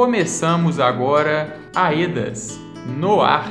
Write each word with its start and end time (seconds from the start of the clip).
começamos 0.00 0.80
agora 0.80 1.60
Aedas 1.76 2.58
no 2.98 3.20
ar. 3.20 3.46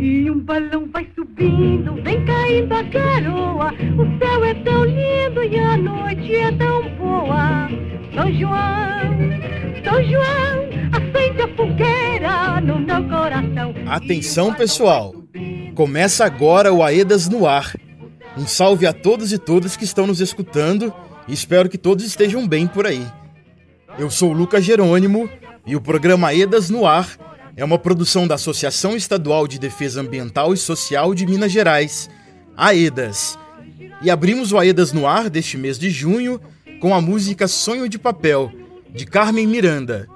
E 0.00 0.30
um 0.30 0.40
balão 0.40 0.88
vai 0.90 1.06
subindo, 1.14 1.96
vem 2.02 2.24
caindo 2.24 2.72
a 2.72 2.82
garoa. 2.84 3.74
O 3.74 4.18
céu 4.18 4.42
é 4.42 4.54
tão 4.54 4.86
lindo 4.86 5.44
e 5.44 5.58
a 5.58 5.76
noite 5.76 6.34
é 6.34 6.50
tão 6.52 6.88
boa. 6.96 7.68
São 8.14 8.32
João, 8.32 9.84
São 9.84 10.02
João, 10.02 10.66
acende 10.92 11.42
a 11.42 11.48
fogueira 11.54 12.60
no 12.62 12.78
meu 12.78 13.04
coração. 13.06 13.74
Atenção, 13.86 14.54
pessoal! 14.54 15.14
Começa 15.74 16.24
agora 16.24 16.72
o 16.72 16.82
Aedas 16.82 17.28
no 17.28 17.46
Ar. 17.46 17.74
Um 18.36 18.46
salve 18.46 18.86
a 18.86 18.92
todos 18.92 19.32
e 19.32 19.38
todas 19.38 19.76
que 19.76 19.84
estão 19.84 20.06
nos 20.06 20.20
escutando 20.20 20.92
e 21.26 21.32
espero 21.32 21.70
que 21.70 21.78
todos 21.78 22.04
estejam 22.04 22.46
bem 22.46 22.66
por 22.66 22.86
aí. 22.86 23.04
Eu 23.98 24.10
sou 24.10 24.30
Lucas 24.30 24.62
Jerônimo 24.62 25.28
e 25.66 25.74
o 25.74 25.80
programa 25.80 26.28
Aedas 26.28 26.68
no 26.68 26.86
Ar 26.86 27.16
é 27.56 27.64
uma 27.64 27.78
produção 27.78 28.28
da 28.28 28.34
Associação 28.34 28.94
Estadual 28.94 29.48
de 29.48 29.58
Defesa 29.58 30.02
Ambiental 30.02 30.52
e 30.52 30.56
Social 30.58 31.14
de 31.14 31.24
Minas 31.24 31.50
Gerais, 31.50 32.10
AEDAS. 32.54 33.38
E 34.02 34.10
abrimos 34.10 34.52
o 34.52 34.58
Aedas 34.58 34.92
no 34.92 35.06
Ar 35.06 35.30
deste 35.30 35.56
mês 35.56 35.78
de 35.78 35.88
junho 35.88 36.38
com 36.78 36.94
a 36.94 37.00
música 37.00 37.48
Sonho 37.48 37.88
de 37.88 37.98
Papel, 37.98 38.52
de 38.90 39.06
Carmen 39.06 39.46
Miranda. 39.46 40.06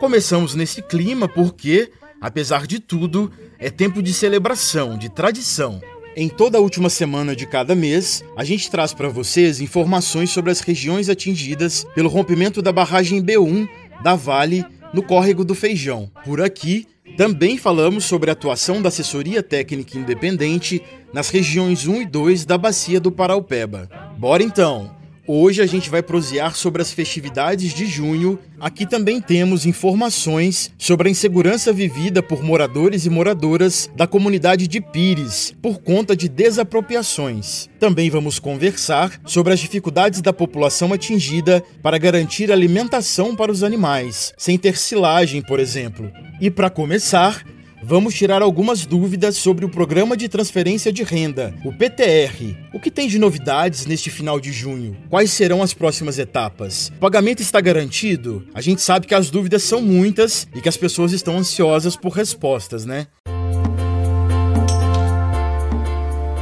Começamos 0.00 0.56
nesse 0.56 0.82
clima 0.82 1.28
porque, 1.28 1.92
apesar 2.20 2.66
de 2.66 2.80
tudo, 2.80 3.30
é 3.56 3.70
tempo 3.70 4.02
de 4.02 4.12
celebração, 4.12 4.98
de 4.98 5.08
tradição. 5.08 5.80
Em 6.20 6.28
toda 6.28 6.58
a 6.58 6.60
última 6.60 6.90
semana 6.90 7.36
de 7.36 7.46
cada 7.46 7.76
mês, 7.76 8.24
a 8.36 8.42
gente 8.42 8.68
traz 8.68 8.92
para 8.92 9.08
vocês 9.08 9.60
informações 9.60 10.30
sobre 10.30 10.50
as 10.50 10.58
regiões 10.58 11.08
atingidas 11.08 11.86
pelo 11.94 12.08
rompimento 12.08 12.60
da 12.60 12.72
barragem 12.72 13.22
B1 13.22 13.68
da 14.02 14.16
Vale 14.16 14.66
no 14.92 15.00
córrego 15.00 15.44
do 15.44 15.54
Feijão. 15.54 16.10
Por 16.24 16.40
aqui, 16.40 16.88
também 17.16 17.56
falamos 17.56 18.04
sobre 18.04 18.30
a 18.30 18.32
atuação 18.32 18.82
da 18.82 18.88
assessoria 18.88 19.44
técnica 19.44 19.96
independente 19.96 20.82
nas 21.14 21.30
regiões 21.30 21.86
1 21.86 22.02
e 22.02 22.06
2 22.06 22.44
da 22.44 22.58
bacia 22.58 22.98
do 22.98 23.12
Paraupeba. 23.12 23.88
Bora 24.18 24.42
então! 24.42 24.97
Hoje 25.30 25.60
a 25.60 25.66
gente 25.66 25.90
vai 25.90 26.02
prosear 26.02 26.56
sobre 26.56 26.80
as 26.80 26.90
festividades 26.90 27.74
de 27.74 27.84
junho. 27.84 28.38
Aqui 28.58 28.86
também 28.86 29.20
temos 29.20 29.66
informações 29.66 30.70
sobre 30.78 31.06
a 31.06 31.10
insegurança 31.10 31.70
vivida 31.70 32.22
por 32.22 32.42
moradores 32.42 33.04
e 33.04 33.10
moradoras 33.10 33.90
da 33.94 34.06
comunidade 34.06 34.66
de 34.66 34.80
Pires 34.80 35.54
por 35.60 35.82
conta 35.82 36.16
de 36.16 36.30
desapropriações. 36.30 37.68
Também 37.78 38.08
vamos 38.08 38.38
conversar 38.38 39.20
sobre 39.26 39.52
as 39.52 39.60
dificuldades 39.60 40.22
da 40.22 40.32
população 40.32 40.94
atingida 40.94 41.62
para 41.82 41.98
garantir 41.98 42.50
alimentação 42.50 43.36
para 43.36 43.52
os 43.52 43.62
animais, 43.62 44.32
sem 44.38 44.56
ter 44.56 44.78
silagem, 44.78 45.42
por 45.42 45.60
exemplo. 45.60 46.10
E 46.40 46.50
para 46.50 46.70
começar, 46.70 47.44
Vamos 47.88 48.12
tirar 48.12 48.42
algumas 48.42 48.84
dúvidas 48.84 49.38
sobre 49.38 49.64
o 49.64 49.68
Programa 49.70 50.14
de 50.14 50.28
Transferência 50.28 50.92
de 50.92 51.02
Renda, 51.02 51.54
o 51.64 51.72
PTR. 51.72 52.54
O 52.74 52.78
que 52.78 52.90
tem 52.90 53.08
de 53.08 53.18
novidades 53.18 53.86
neste 53.86 54.10
final 54.10 54.38
de 54.38 54.52
junho? 54.52 54.94
Quais 55.08 55.30
serão 55.30 55.62
as 55.62 55.72
próximas 55.72 56.18
etapas? 56.18 56.88
O 56.88 57.00
pagamento 57.00 57.40
está 57.40 57.62
garantido? 57.62 58.46
A 58.52 58.60
gente 58.60 58.82
sabe 58.82 59.06
que 59.06 59.14
as 59.14 59.30
dúvidas 59.30 59.62
são 59.62 59.80
muitas 59.80 60.46
e 60.54 60.60
que 60.60 60.68
as 60.68 60.76
pessoas 60.76 61.12
estão 61.12 61.38
ansiosas 61.38 61.96
por 61.96 62.12
respostas, 62.12 62.84
né? 62.84 63.06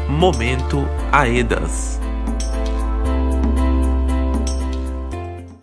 Momento 0.09 0.85
Aedas. 1.13 2.01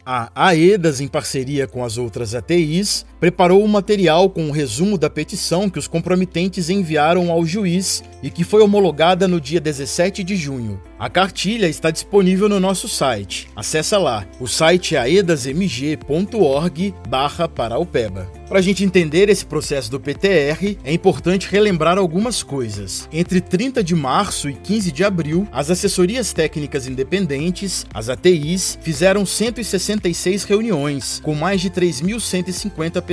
A 0.06 0.30
AEDAS, 0.36 1.00
em 1.00 1.08
parceria 1.08 1.66
com 1.66 1.84
as 1.84 1.98
outras 1.98 2.36
ATIs, 2.36 3.06
preparou 3.24 3.64
um 3.64 3.70
material 3.70 4.30
com 4.30 4.44
um 4.44 4.52
resumo 4.52 4.98
da 4.98 5.10
petição 5.10 5.70
que 5.70 5.80
os 5.80 5.88
comprometentes 5.88 6.70
enviaram 6.70 7.32
ao 7.32 7.46
juiz 7.46 8.04
e 8.22 8.30
que 8.30 8.44
foi 8.44 8.62
homologada 8.62 9.30
no 9.30 9.40
dia 9.40 9.62
17 9.62 10.26
de 10.26 10.36
junho. 10.36 10.78
A 11.00 11.10
cartilha 11.10 11.68
está 11.68 11.90
disponível 11.90 12.50
no 12.50 12.60
nosso 12.60 12.90
site. 12.90 13.48
Acesse 13.56 13.96
lá. 13.96 14.26
O 14.42 14.48
site 14.48 14.98
é 14.98 15.00
aedasmg.org 15.00 16.94
barra 17.08 17.48
Paraupeba. 17.48 18.30
Para 18.48 18.60
a 18.60 18.62
gente 18.62 18.84
entender 18.84 19.30
esse 19.30 19.46
processo 19.46 19.90
do 19.90 20.00
PTR, 20.00 20.78
é 20.84 20.94
importante 20.94 21.48
relembrar 21.50 21.98
algumas 21.98 22.44
coisas. 22.44 23.08
Entre 23.12 23.42
30 23.42 23.84
de 23.84 23.96
março 23.96 24.50
e 24.50 24.54
15 24.54 24.92
de 24.92 25.04
abril, 25.04 25.48
as 25.52 25.70
assessorias 25.70 26.34
técnicas 26.34 26.88
independentes, 26.88 27.86
as 27.94 28.10
ATIs, 28.10 28.78
fizeram 28.82 29.26
166 29.26 30.44
reuniões, 30.44 31.20
com 31.24 31.34
mais 31.34 31.62
de 31.62 31.70
3.150 31.70 33.02
pessoas 33.02 33.13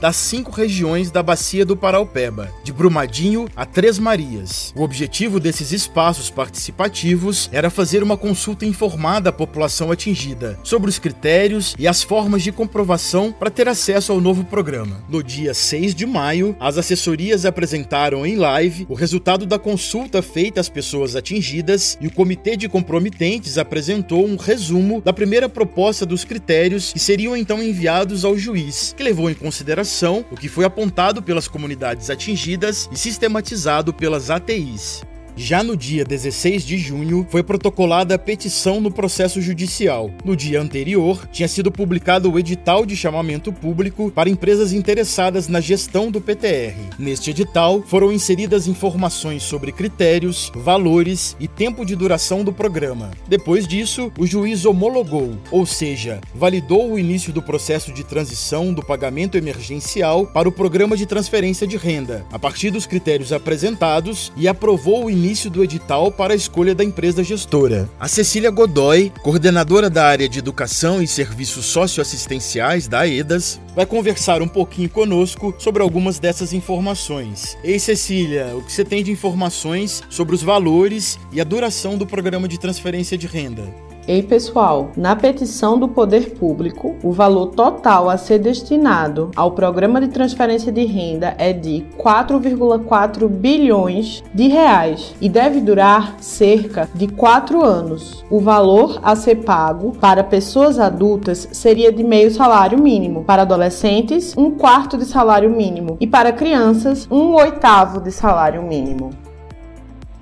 das 0.00 0.16
cinco 0.16 0.50
regiões 0.50 1.10
da 1.10 1.22
Bacia 1.22 1.64
do 1.64 1.76
Paraupeba, 1.76 2.52
de 2.64 2.72
Brumadinho 2.72 3.46
a 3.54 3.64
Três 3.64 3.98
Marias. 3.98 4.72
O 4.76 4.82
objetivo 4.82 5.38
desses 5.38 5.72
espaços 5.72 6.28
participativos 6.28 7.48
era 7.52 7.70
fazer 7.70 8.02
uma 8.02 8.16
consulta 8.16 8.66
informada 8.66 9.30
à 9.30 9.32
população 9.32 9.92
atingida 9.92 10.58
sobre 10.62 10.90
os 10.90 10.98
critérios 10.98 11.74
e 11.78 11.86
as 11.86 12.02
formas 12.02 12.42
de 12.42 12.50
comprovação 12.52 13.32
para 13.32 13.50
ter 13.50 13.68
acesso 13.68 14.12
ao 14.12 14.20
novo 14.20 14.44
programa. 14.44 15.02
No 15.08 15.22
dia 15.22 15.54
6 15.54 15.94
de 15.94 16.06
maio, 16.06 16.56
as 16.58 16.76
assessorias 16.76 17.46
apresentaram 17.46 18.26
em 18.26 18.36
live 18.36 18.86
o 18.88 18.94
resultado 18.94 19.46
da 19.46 19.58
consulta 19.58 20.20
feita 20.22 20.60
às 20.60 20.68
pessoas 20.68 21.14
atingidas 21.14 21.96
e 22.00 22.06
o 22.06 22.12
comitê 22.12 22.56
de 22.56 22.68
comprometentes 22.68 23.58
apresentou 23.58 24.26
um 24.26 24.36
resumo 24.36 25.00
da 25.00 25.12
primeira 25.12 25.48
proposta 25.48 26.04
dos 26.04 26.24
critérios 26.24 26.92
que 26.92 26.98
seriam 26.98 27.36
então 27.36 27.62
enviados 27.62 28.24
ao 28.24 28.36
juiz, 28.36 28.94
que 28.96 29.02
levou 29.02 29.27
em 29.30 29.34
consideração 29.34 30.24
o 30.30 30.36
que 30.36 30.48
foi 30.48 30.64
apontado 30.64 31.22
pelas 31.22 31.48
comunidades 31.48 32.10
atingidas 32.10 32.88
e 32.92 32.96
sistematizado 32.96 33.92
pelas 33.92 34.30
ATIs. 34.30 35.02
Já 35.40 35.62
no 35.62 35.76
dia 35.76 36.04
16 36.04 36.64
de 36.64 36.76
junho, 36.76 37.24
foi 37.30 37.44
protocolada 37.44 38.16
a 38.16 38.18
petição 38.18 38.80
no 38.80 38.90
processo 38.90 39.40
judicial. 39.40 40.10
No 40.24 40.34
dia 40.34 40.60
anterior, 40.60 41.28
tinha 41.30 41.46
sido 41.46 41.70
publicado 41.70 42.28
o 42.28 42.36
edital 42.40 42.84
de 42.84 42.96
chamamento 42.96 43.52
público 43.52 44.10
para 44.10 44.28
empresas 44.28 44.72
interessadas 44.72 45.46
na 45.46 45.60
gestão 45.60 46.10
do 46.10 46.20
PTR. 46.20 46.74
Neste 46.98 47.30
edital, 47.30 47.80
foram 47.86 48.10
inseridas 48.10 48.66
informações 48.66 49.44
sobre 49.44 49.70
critérios, 49.70 50.50
valores 50.56 51.36
e 51.38 51.46
tempo 51.46 51.86
de 51.86 51.94
duração 51.94 52.42
do 52.42 52.52
programa. 52.52 53.12
Depois 53.28 53.64
disso, 53.68 54.10
o 54.18 54.26
juiz 54.26 54.64
homologou, 54.64 55.38
ou 55.52 55.64
seja, 55.64 56.20
validou 56.34 56.90
o 56.90 56.98
início 56.98 57.32
do 57.32 57.40
processo 57.40 57.92
de 57.92 58.02
transição 58.02 58.74
do 58.74 58.84
pagamento 58.84 59.38
emergencial 59.38 60.26
para 60.26 60.48
o 60.48 60.52
programa 60.52 60.96
de 60.96 61.06
transferência 61.06 61.64
de 61.64 61.76
renda, 61.76 62.26
a 62.32 62.40
partir 62.40 62.72
dos 62.72 62.86
critérios 62.86 63.32
apresentados, 63.32 64.32
e 64.36 64.48
aprovou 64.48 65.04
o 65.04 65.10
início 65.10 65.27
início 65.28 65.50
do 65.50 65.62
edital 65.62 66.10
para 66.10 66.32
a 66.32 66.36
escolha 66.36 66.74
da 66.74 66.82
empresa 66.82 67.22
gestora. 67.22 67.86
A 68.00 68.08
Cecília 68.08 68.50
Godoy, 68.50 69.12
coordenadora 69.22 69.90
da 69.90 70.06
área 70.06 70.26
de 70.26 70.38
Educação 70.38 71.02
e 71.02 71.06
Serviços 71.06 71.66
Socioassistenciais 71.66 72.88
da 72.88 73.00
AEDAS, 73.00 73.60
vai 73.76 73.84
conversar 73.84 74.40
um 74.40 74.48
pouquinho 74.48 74.88
conosco 74.88 75.54
sobre 75.58 75.82
algumas 75.82 76.18
dessas 76.18 76.54
informações. 76.54 77.58
Ei, 77.62 77.78
Cecília, 77.78 78.56
o 78.56 78.62
que 78.62 78.72
você 78.72 78.86
tem 78.86 79.04
de 79.04 79.12
informações 79.12 80.02
sobre 80.08 80.34
os 80.34 80.42
valores 80.42 81.18
e 81.30 81.42
a 81.42 81.44
duração 81.44 81.98
do 81.98 82.06
programa 82.06 82.48
de 82.48 82.58
transferência 82.58 83.18
de 83.18 83.26
renda? 83.26 83.87
Ei, 84.08 84.22
pessoal, 84.22 84.90
na 84.96 85.14
petição 85.14 85.78
do 85.78 85.86
Poder 85.86 86.30
Público, 86.30 86.96
o 87.02 87.12
valor 87.12 87.48
total 87.48 88.08
a 88.08 88.16
ser 88.16 88.38
destinado 88.38 89.30
ao 89.36 89.52
programa 89.52 90.00
de 90.00 90.08
transferência 90.08 90.72
de 90.72 90.82
renda 90.86 91.34
é 91.36 91.52
de 91.52 91.84
4,4 91.98 93.28
bilhões 93.28 94.24
de 94.32 94.48
reais 94.48 95.14
e 95.20 95.28
deve 95.28 95.60
durar 95.60 96.16
cerca 96.20 96.88
de 96.94 97.06
quatro 97.06 97.62
anos. 97.62 98.24
O 98.30 98.40
valor 98.40 98.98
a 99.02 99.14
ser 99.14 99.44
pago 99.44 99.92
para 100.00 100.24
pessoas 100.24 100.78
adultas 100.78 101.46
seria 101.52 101.92
de 101.92 102.02
meio 102.02 102.30
salário 102.30 102.80
mínimo, 102.80 103.24
para 103.24 103.42
adolescentes, 103.42 104.34
um 104.38 104.52
quarto 104.52 104.96
de 104.96 105.04
salário 105.04 105.50
mínimo 105.50 105.98
e 106.00 106.06
para 106.06 106.32
crianças, 106.32 107.06
um 107.10 107.34
oitavo 107.34 108.00
de 108.00 108.10
salário 108.10 108.62
mínimo. 108.62 109.27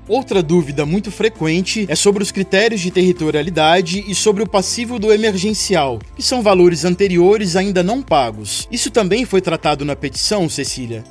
Outra 0.08 0.40
dúvida 0.40 0.86
muito 0.86 1.10
frequente 1.10 1.84
é 1.88 1.96
sobre 1.96 2.22
os 2.22 2.30
critérios 2.30 2.80
de 2.80 2.92
territorialidade 2.92 4.04
e 4.06 4.14
sobre 4.14 4.40
o 4.42 4.48
passivo 4.48 5.00
do 5.00 5.12
emergencial, 5.12 5.98
que 6.14 6.22
são 6.22 6.42
valores 6.42 6.84
anteriores 6.84 7.56
ainda 7.56 7.82
não 7.82 8.00
pagos. 8.00 8.68
Isso 8.70 8.88
também 8.88 9.24
foi 9.24 9.40
tratado 9.40 9.84
na 9.84 9.96
petição, 9.96 10.48
Cecília? 10.48 11.02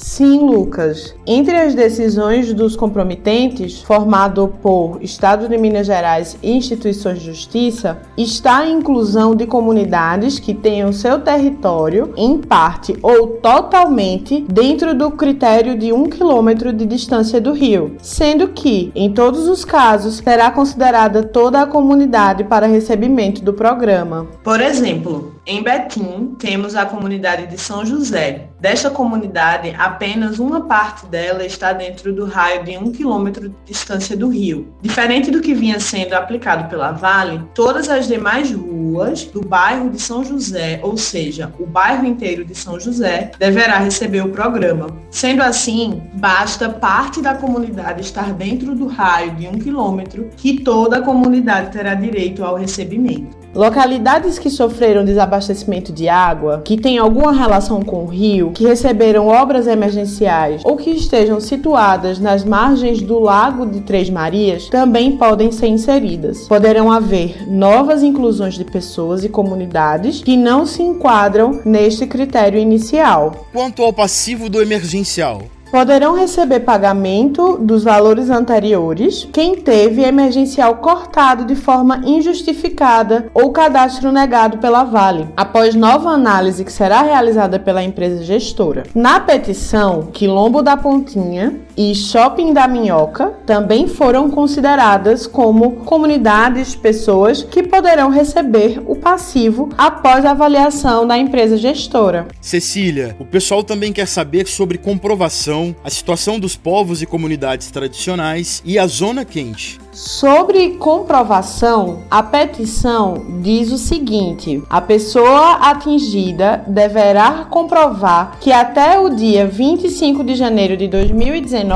Sim, 0.00 0.38
Lucas. 0.46 1.14
Entre 1.26 1.56
as 1.56 1.74
decisões 1.74 2.54
dos 2.54 2.76
comprometentes, 2.76 3.82
formado 3.82 4.54
por 4.62 4.98
Estado 5.02 5.48
de 5.48 5.58
Minas 5.58 5.88
Gerais 5.88 6.38
e 6.40 6.52
instituições 6.52 7.18
de 7.18 7.26
justiça, 7.26 7.98
está 8.16 8.58
a 8.58 8.68
inclusão 8.68 9.34
de 9.34 9.44
comunidades 9.44 10.38
que 10.38 10.54
tenham 10.54 10.92
seu 10.92 11.18
território, 11.18 12.12
em 12.16 12.38
parte 12.38 12.96
ou 13.02 13.26
totalmente, 13.38 14.44
dentro 14.48 14.94
do 14.94 15.10
critério 15.10 15.76
de 15.76 15.92
um 15.92 16.04
quilômetro 16.04 16.72
de 16.72 16.86
distância 16.86 17.40
do 17.40 17.52
rio, 17.52 17.96
sendo 18.00 18.48
que, 18.48 18.92
em 18.94 19.12
todos 19.12 19.48
os 19.48 19.64
casos, 19.64 20.22
será 20.24 20.52
considerada 20.52 21.24
toda 21.24 21.60
a 21.60 21.66
comunidade 21.66 22.44
para 22.44 22.68
recebimento 22.68 23.42
do 23.42 23.52
programa. 23.52 24.28
Por 24.44 24.60
exemplo, 24.60 25.37
em 25.48 25.62
Betim, 25.62 26.36
temos 26.38 26.76
a 26.76 26.84
comunidade 26.84 27.46
de 27.46 27.56
São 27.56 27.84
José. 27.84 28.48
Desta 28.60 28.90
comunidade, 28.90 29.74
apenas 29.78 30.38
uma 30.38 30.60
parte 30.60 31.06
dela 31.06 31.42
está 31.46 31.72
dentro 31.72 32.12
do 32.12 32.26
raio 32.26 32.64
de 32.64 32.76
um 32.76 32.92
quilômetro 32.92 33.48
de 33.48 33.54
distância 33.64 34.14
do 34.14 34.28
rio. 34.28 34.68
Diferente 34.82 35.30
do 35.30 35.40
que 35.40 35.54
vinha 35.54 35.80
sendo 35.80 36.12
aplicado 36.12 36.68
pela 36.68 36.92
Vale, 36.92 37.40
todas 37.54 37.88
as 37.88 38.06
demais 38.06 38.52
ruas 38.52 39.24
do 39.24 39.40
bairro 39.40 39.88
de 39.88 39.98
São 39.98 40.22
José, 40.22 40.80
ou 40.82 40.98
seja, 40.98 41.50
o 41.58 41.64
bairro 41.64 42.04
inteiro 42.04 42.44
de 42.44 42.54
São 42.54 42.78
José, 42.78 43.30
deverá 43.38 43.78
receber 43.78 44.20
o 44.20 44.28
programa. 44.28 44.88
Sendo 45.10 45.42
assim, 45.42 46.02
basta 46.14 46.68
parte 46.68 47.22
da 47.22 47.34
comunidade 47.34 48.02
estar 48.02 48.34
dentro 48.34 48.74
do 48.74 48.86
raio 48.86 49.34
de 49.36 49.48
um 49.48 49.58
quilômetro 49.58 50.28
que 50.36 50.60
toda 50.60 50.98
a 50.98 51.02
comunidade 51.02 51.72
terá 51.72 51.94
direito 51.94 52.44
ao 52.44 52.56
recebimento. 52.56 53.37
Localidades 53.54 54.38
que 54.38 54.50
sofreram 54.50 55.04
desabastecimento 55.04 55.92
de 55.92 56.08
água, 56.08 56.62
que 56.64 56.76
têm 56.76 56.98
alguma 56.98 57.32
relação 57.32 57.82
com 57.82 58.04
o 58.04 58.06
rio, 58.06 58.52
que 58.52 58.66
receberam 58.66 59.26
obras 59.26 59.66
emergenciais 59.66 60.62
ou 60.64 60.76
que 60.76 60.90
estejam 60.90 61.40
situadas 61.40 62.18
nas 62.18 62.44
margens 62.44 63.00
do 63.00 63.18
Lago 63.18 63.66
de 63.66 63.80
Três 63.80 64.10
Marias 64.10 64.68
também 64.68 65.16
podem 65.16 65.50
ser 65.50 65.68
inseridas. 65.68 66.46
Poderão 66.46 66.92
haver 66.92 67.48
novas 67.48 68.02
inclusões 68.02 68.54
de 68.54 68.64
pessoas 68.64 69.24
e 69.24 69.28
comunidades 69.28 70.22
que 70.22 70.36
não 70.36 70.66
se 70.66 70.82
enquadram 70.82 71.60
neste 71.64 72.06
critério 72.06 72.58
inicial. 72.58 73.46
Quanto 73.52 73.82
ao 73.82 73.92
passivo 73.92 74.48
do 74.48 74.60
emergencial, 74.60 75.42
Poderão 75.70 76.14
receber 76.14 76.60
pagamento 76.60 77.58
dos 77.58 77.84
valores 77.84 78.30
anteriores 78.30 79.28
quem 79.30 79.54
teve 79.54 80.02
emergencial 80.02 80.76
cortado 80.76 81.44
de 81.44 81.54
forma 81.54 82.00
injustificada 82.06 83.26
ou 83.34 83.52
cadastro 83.52 84.10
negado 84.10 84.58
pela 84.58 84.84
Vale, 84.84 85.28
após 85.36 85.74
nova 85.74 86.08
análise 86.08 86.64
que 86.64 86.72
será 86.72 87.02
realizada 87.02 87.58
pela 87.60 87.82
empresa 87.82 88.24
gestora. 88.24 88.84
Na 88.94 89.20
petição, 89.20 90.08
Quilombo 90.10 90.62
da 90.62 90.76
Pontinha 90.76 91.54
e 91.78 91.94
Shopping 91.94 92.52
da 92.52 92.66
Minhoca 92.66 93.34
também 93.46 93.86
foram 93.86 94.28
consideradas 94.28 95.28
como 95.28 95.76
comunidades, 95.84 96.74
pessoas 96.74 97.44
que 97.44 97.62
poderão 97.62 98.10
receber 98.10 98.82
o 98.84 98.96
passivo 98.96 99.68
após 99.78 100.24
a 100.24 100.32
avaliação 100.32 101.06
da 101.06 101.16
empresa 101.16 101.56
gestora. 101.56 102.26
Cecília, 102.40 103.14
o 103.20 103.24
pessoal 103.24 103.62
também 103.62 103.92
quer 103.92 104.08
saber 104.08 104.48
sobre 104.48 104.76
comprovação 104.76 105.72
a 105.84 105.88
situação 105.88 106.40
dos 106.40 106.56
povos 106.56 107.00
e 107.00 107.06
comunidades 107.06 107.70
tradicionais 107.70 108.60
e 108.64 108.76
a 108.76 108.86
zona 108.88 109.24
quente. 109.24 109.78
Sobre 109.92 110.70
comprovação, 110.70 112.02
a 112.10 112.22
petição 112.22 113.40
diz 113.40 113.70
o 113.70 113.78
seguinte: 113.78 114.62
a 114.68 114.80
pessoa 114.80 115.54
atingida 115.54 116.62
deverá 116.66 117.46
comprovar 117.50 118.38
que 118.40 118.52
até 118.52 118.98
o 118.98 119.10
dia 119.10 119.46
25 119.46 120.22
de 120.24 120.34
janeiro 120.34 120.76
de 120.76 120.86
2019 120.88 121.67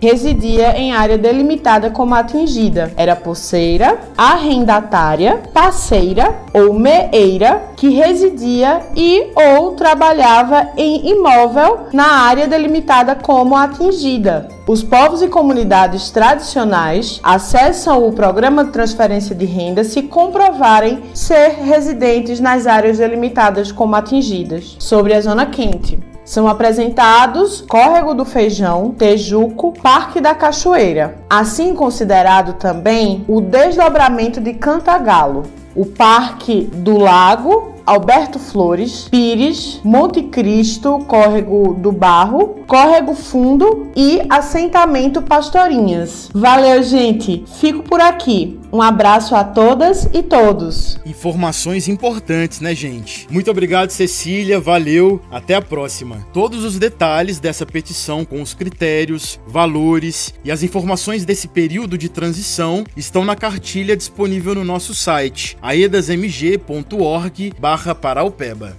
residia 0.00 0.76
em 0.76 0.92
área 0.92 1.18
delimitada 1.18 1.90
como 1.90 2.14
atingida. 2.14 2.92
Era 2.96 3.16
poceira, 3.16 3.98
arrendatária, 4.16 5.42
parceira 5.52 6.34
ou 6.52 6.74
meeira 6.74 7.62
que 7.76 7.88
residia 7.90 8.80
e 8.96 9.28
ou 9.34 9.72
trabalhava 9.72 10.68
em 10.76 11.10
imóvel 11.10 11.86
na 11.92 12.22
área 12.22 12.46
delimitada 12.46 13.14
como 13.14 13.56
atingida. 13.56 14.48
Os 14.66 14.82
povos 14.82 15.22
e 15.22 15.28
comunidades 15.28 16.10
tradicionais 16.10 17.20
acessam 17.22 18.06
o 18.06 18.12
programa 18.12 18.64
de 18.64 18.70
transferência 18.70 19.34
de 19.34 19.46
renda 19.46 19.82
se 19.82 20.02
comprovarem 20.02 21.02
ser 21.14 21.56
residentes 21.62 22.38
nas 22.38 22.66
áreas 22.66 22.98
delimitadas 22.98 23.72
como 23.72 23.96
atingidas. 23.96 24.76
Sobre 24.78 25.14
a 25.14 25.20
zona 25.20 25.46
quente. 25.46 25.98
São 26.28 26.46
apresentados 26.46 27.62
Córrego 27.62 28.12
do 28.12 28.22
Feijão, 28.22 28.90
Tejuco, 28.90 29.72
Parque 29.72 30.20
da 30.20 30.34
Cachoeira. 30.34 31.16
Assim 31.28 31.74
considerado 31.74 32.52
também 32.58 33.24
o 33.26 33.40
desdobramento 33.40 34.38
de 34.38 34.52
Cantagalo, 34.52 35.44
o 35.74 35.86
Parque 35.86 36.68
do 36.72 36.98
Lago, 36.98 37.74
Alberto 37.88 38.38
Flores, 38.38 39.08
Pires, 39.10 39.80
Monte 39.82 40.22
Cristo, 40.24 40.98
Córrego 41.08 41.72
do 41.72 41.90
Barro, 41.90 42.58
Córrego 42.66 43.14
Fundo 43.14 43.90
e 43.96 44.20
Assentamento 44.28 45.22
Pastorinhas. 45.22 46.28
Valeu, 46.34 46.82
gente! 46.82 47.44
Fico 47.58 47.82
por 47.82 47.98
aqui. 47.98 48.58
Um 48.70 48.82
abraço 48.82 49.34
a 49.34 49.42
todas 49.42 50.06
e 50.12 50.22
todos. 50.22 50.98
Informações 51.06 51.88
importantes, 51.88 52.60
né, 52.60 52.74
gente? 52.74 53.26
Muito 53.30 53.50
obrigado, 53.50 53.88
Cecília. 53.88 54.60
Valeu. 54.60 55.22
Até 55.30 55.54
a 55.54 55.62
próxima. 55.62 56.26
Todos 56.34 56.64
os 56.64 56.78
detalhes 56.78 57.40
dessa 57.40 57.64
petição 57.64 58.26
com 58.26 58.42
os 58.42 58.52
critérios, 58.52 59.40
valores 59.46 60.34
e 60.44 60.50
as 60.50 60.62
informações 60.62 61.24
desse 61.24 61.48
período 61.48 61.96
de 61.96 62.10
transição 62.10 62.84
estão 62.94 63.24
na 63.24 63.34
cartilha 63.34 63.96
disponível 63.96 64.54
no 64.54 64.64
nosso 64.64 64.94
site 64.94 65.56
aedasmg.org 65.68 67.52
barra 67.60 67.94
Paraupeba. 67.94 68.74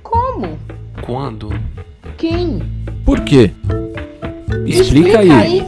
Como? 0.00 0.56
Quando? 1.04 1.48
Quem? 2.16 2.62
Por 3.04 3.20
quê? 3.22 3.50
Explica, 4.64 5.18
aí. 5.18 5.30
aí. 5.30 5.62